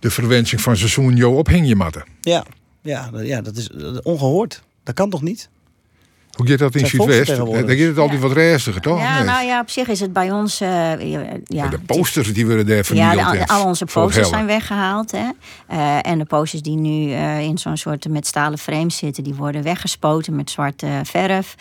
[0.00, 2.04] de verwensing van seizoen Jo op je matten.
[2.20, 2.44] Ja,
[2.82, 3.70] ja, ja, dat is
[4.02, 4.62] ongehoord.
[4.88, 5.50] Dat kan toch niet?
[6.38, 7.36] Hoe gaat dat in Zuidwest?
[7.36, 9.00] Dan gaat het altijd wat rustiger, toch?
[9.00, 10.60] Ja, nou ja, op zich is het bij ons...
[10.60, 10.68] Uh,
[11.44, 13.14] ja, de posters die worden daar vernield.
[13.14, 15.10] Ja, al onze posters zijn weggehaald.
[15.10, 15.28] Hè.
[15.72, 19.24] Uh, en de posters die nu uh, in zo'n soort met stalen frames zitten...
[19.24, 21.54] die worden weggespoten met zwarte verf.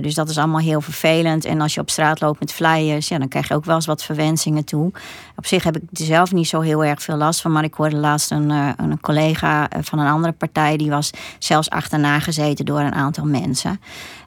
[0.00, 1.44] dus dat is allemaal heel vervelend.
[1.44, 3.08] En als je op straat loopt met flyers...
[3.08, 4.92] Ja, dan krijg je ook wel eens wat verwensingen toe.
[5.36, 7.52] Op zich heb ik er zelf niet zo heel erg veel last van.
[7.52, 10.76] Maar ik hoorde laatst een, een collega van een andere partij...
[10.76, 13.80] die was zelfs achterna gezeten door een aantal mensen...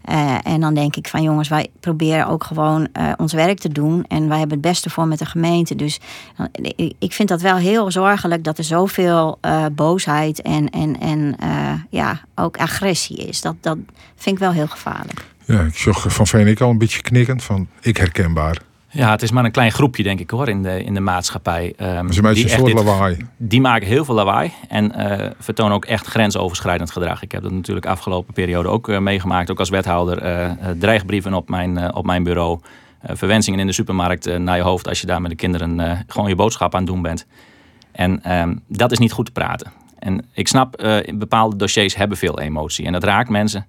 [0.10, 3.70] Uh, en dan denk ik van jongens, wij proberen ook gewoon uh, ons werk te
[3.70, 4.06] doen.
[4.08, 5.76] En wij hebben het beste voor met de gemeente.
[5.76, 6.00] Dus
[6.40, 9.40] uh, ik vind dat wel heel zorgelijk dat er zoveel
[9.72, 11.36] boosheid en, en, en
[11.90, 13.42] ja, ook agressie is.
[13.42, 13.78] Dat, dat
[14.16, 15.26] vind ik wel heel gevaarlijk.
[15.46, 18.58] Ja, ik zag van Veen ik al een beetje knikkend van ik herkenbaar.
[18.92, 21.74] Ja, het is maar een klein groepje, denk ik hoor, in de, in de maatschappij.
[21.82, 23.18] Um, Ze die, soort lawaai.
[23.38, 27.22] die maken heel veel lawaai en uh, vertonen ook echt grensoverschrijdend gedrag.
[27.22, 30.26] Ik heb dat natuurlijk afgelopen periode ook uh, meegemaakt, ook als wethouder.
[30.26, 32.60] Uh, dreigbrieven op mijn, op mijn bureau.
[33.04, 36.36] verwensingen in de supermarkt naar je hoofd als je daar met de kinderen gewoon je
[36.36, 37.26] boodschap aan het doen bent.
[37.92, 39.72] En um, dat is niet goed te praten.
[40.00, 43.66] En ik snap, bepaalde dossiers hebben veel emotie en dat raakt mensen.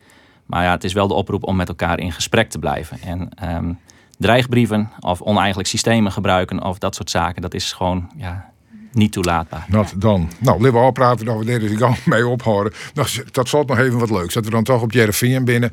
[0.46, 2.98] Maar ja, het is wel de oproep om met elkaar in gesprek te blijven.
[3.02, 3.78] En um,
[4.20, 7.42] dreigbrieven of oneigenlijk systemen gebruiken of dat soort zaken.
[7.42, 8.50] Dat is gewoon ja,
[8.92, 9.66] niet toelaatbaar.
[9.68, 10.30] Dat dan.
[10.38, 12.72] Nou, laten we al praten dat we deze dus gang mee ophouden.
[12.94, 14.34] Nou, dat zal nog even wat leuks.
[14.34, 15.72] Dat we dan toch op Jereveen binnen.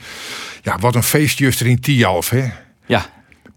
[0.62, 2.50] Ja, wat een feestje er in Tialf, hè?
[2.86, 3.06] Ja,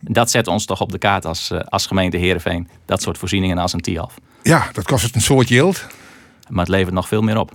[0.01, 2.69] dat zet ons toch op de kaart als, eh, als gemeente Heerenveen.
[2.85, 4.15] Dat soort voorzieningen als een Tialf.
[4.43, 5.87] Ja, dat kost het een soort yield.
[6.49, 7.53] Maar het levert nog veel meer op.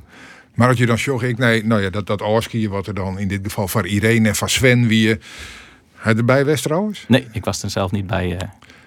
[0.54, 2.22] Maar dat je dan zorgt, ik nee, nou ja, dat, dat
[2.70, 5.20] wat er dan in dit geval van Irene en van Sven wie
[6.06, 7.06] hij erbij West trouwens?
[7.08, 8.26] Nee, ik was er zelf niet bij.
[8.26, 8.38] Uh,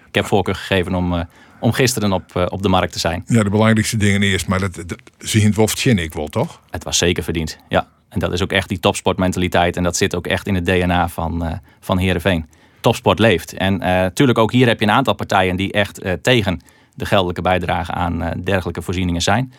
[0.09, 1.21] ik heb voorkeur gegeven om, uh,
[1.61, 3.25] om gisteren op, uh, op de markt te zijn.
[3.27, 4.49] Ja, de belangrijkste dingen eerst.
[4.49, 6.61] Maar dat, dat je het ik wel, toch?
[6.71, 7.89] Het was zeker verdiend, ja.
[8.09, 9.77] En dat is ook echt die topsportmentaliteit.
[9.77, 12.47] En dat zit ook echt in het DNA van, uh, van Heerenveen.
[12.81, 13.53] Topsport leeft.
[13.53, 16.61] En natuurlijk ook hier heb je een aantal partijen die echt tegen
[16.95, 19.53] de geldelijke bijdrage aan dergelijke voorzieningen zijn.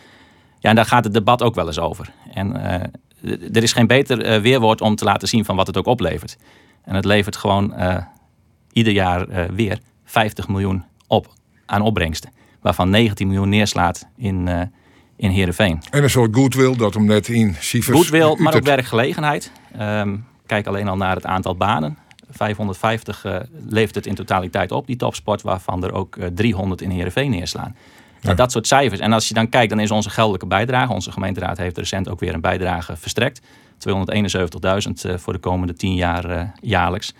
[0.58, 2.10] Ja, en daar gaat het debat ook wel eens over.
[2.32, 2.62] En
[3.52, 6.36] er is geen beter weerwoord om te laten zien van wat het ook oplevert.
[6.84, 7.96] En het levert gewoon uh,
[8.72, 11.32] ieder jaar uh, weer 50 miljoen op
[11.66, 12.30] aan opbrengsten.
[12.60, 14.60] Waarvan 19 miljoen neerslaat in, uh,
[15.16, 15.82] in Heerenveen.
[15.90, 17.96] En een soort goodwill dat hem net in Cijfers...
[17.96, 19.52] Goodwill, maar ook werkgelegenheid.
[19.80, 21.98] Um, kijk alleen al naar het aantal banen.
[22.30, 26.90] 550 uh, levert het in totaliteit op, die topsport, waarvan er ook uh, 300 in
[26.90, 27.76] Heerenveen neerslaan.
[27.76, 28.26] Ja.
[28.26, 29.00] Nou, dat soort cijfers.
[29.00, 32.20] En als je dan kijkt, dan is onze geldelijke bijdrage, onze gemeenteraad heeft recent ook
[32.20, 33.40] weer een bijdrage verstrekt.
[33.88, 37.14] 271.000 eh, voor de komende 10 jaar eh, jaarlijks.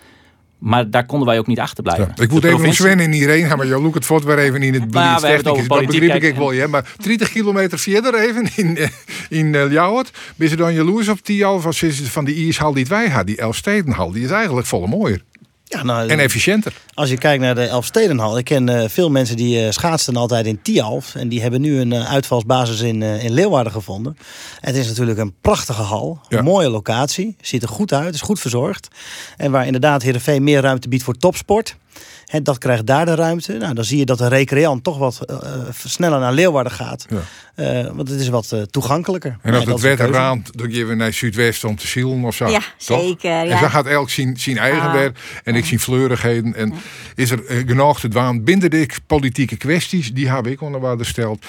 [0.61, 2.13] Maar daar konden wij ook niet achter blijven.
[2.15, 4.73] ik moet even Sven in hierheen gaan, maar jou look het voort weer even in
[4.73, 5.21] het nou.
[5.43, 6.67] Dat begrijp ik wel, ja.
[6.67, 8.87] Maar 30 kilometer verder even in, eh,
[9.29, 10.11] in uh, Ljouwert.
[10.35, 14.11] Ben je dan jaloers op die al van die ijshal die wij hadden, die Elfstedenhal.
[14.11, 15.21] Die is eigenlijk volle mooier.
[15.71, 16.73] Ja, nou, en efficiënter.
[16.93, 18.37] Als je kijkt naar de Elfstedenhal.
[18.37, 21.15] Ik ken uh, veel mensen die uh, schaatsten altijd in Tialf.
[21.15, 24.17] En die hebben nu een uh, uitvalsbasis in, in Leeuwarden gevonden.
[24.59, 26.19] Het is natuurlijk een prachtige hal.
[26.29, 27.35] Een mooie locatie.
[27.41, 28.13] Ziet er goed uit.
[28.13, 28.87] Is goed verzorgd.
[29.37, 31.75] En waar inderdaad Heerenveen meer ruimte biedt voor topsport.
[32.31, 33.57] En dat krijgt daar de ruimte.
[33.57, 35.37] Nou, dan zie je dat de recreant toch wat uh,
[35.85, 37.05] sneller naar Leeuwarden gaat.
[37.09, 37.21] Ja.
[37.55, 39.37] Uh, want het is wat uh, toegankelijker.
[39.41, 42.47] En als het werd eraan, dan geven we naar Zuidwest om te zielen of zo.
[42.47, 43.29] Ja, zeker.
[43.29, 43.43] Ja.
[43.43, 44.93] En dan gaat elk zien, zien eigen ah.
[44.93, 45.17] werk.
[45.43, 46.55] En ik zie fleurigheden.
[46.55, 46.73] En
[47.15, 51.45] is er genoeg te dwaan binnen de politieke kwesties, die heb ik onder waarde gesteld.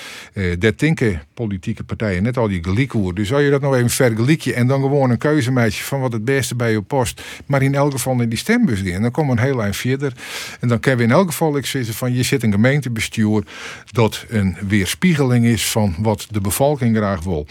[0.59, 3.15] dat denken politieke partijen net al die geliekoer.
[3.15, 6.25] Dus zou je dat nog even vergelijken en dan gewoon een keuzemeisje van wat het
[6.25, 7.23] beste bij je post.
[7.47, 9.03] Maar in elk geval in die stembus in.
[9.03, 10.13] Dan komt een heel eind verder.
[10.61, 13.43] En dan kunnen we in elk geval ik zeggen van je zit een gemeentebestuur
[13.91, 17.47] dat een weerspiegeling is van wat de bevolking graag wil.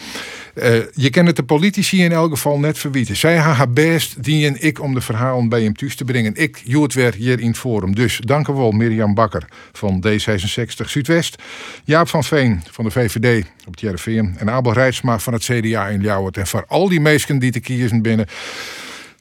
[0.56, 3.16] Uh, je kent het de politici in elk geval net verwieten.
[3.16, 6.36] Zij haar best dienen ik om de verhalen bij hem thuis te brengen.
[6.36, 7.96] Ik joet weer hier in het forum.
[7.96, 11.42] Dus dank u Mirjam Bakker van D66 Zuidwest.
[11.84, 14.30] Jaap van Veen van de VVD op het JRVM.
[14.38, 16.38] En Abel Rijtsma van het CDA in Ljouwert.
[16.38, 18.28] En voor al die mensen die te kiezen binnen.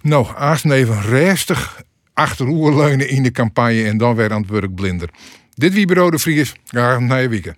[0.03, 1.03] Nou, aast even
[2.21, 5.09] restig achteroerleunen in de campagne en dan weer aan het werk blinder.
[5.55, 6.55] Dit wie bureau de Vries.
[6.65, 7.57] Graag naar je weekend.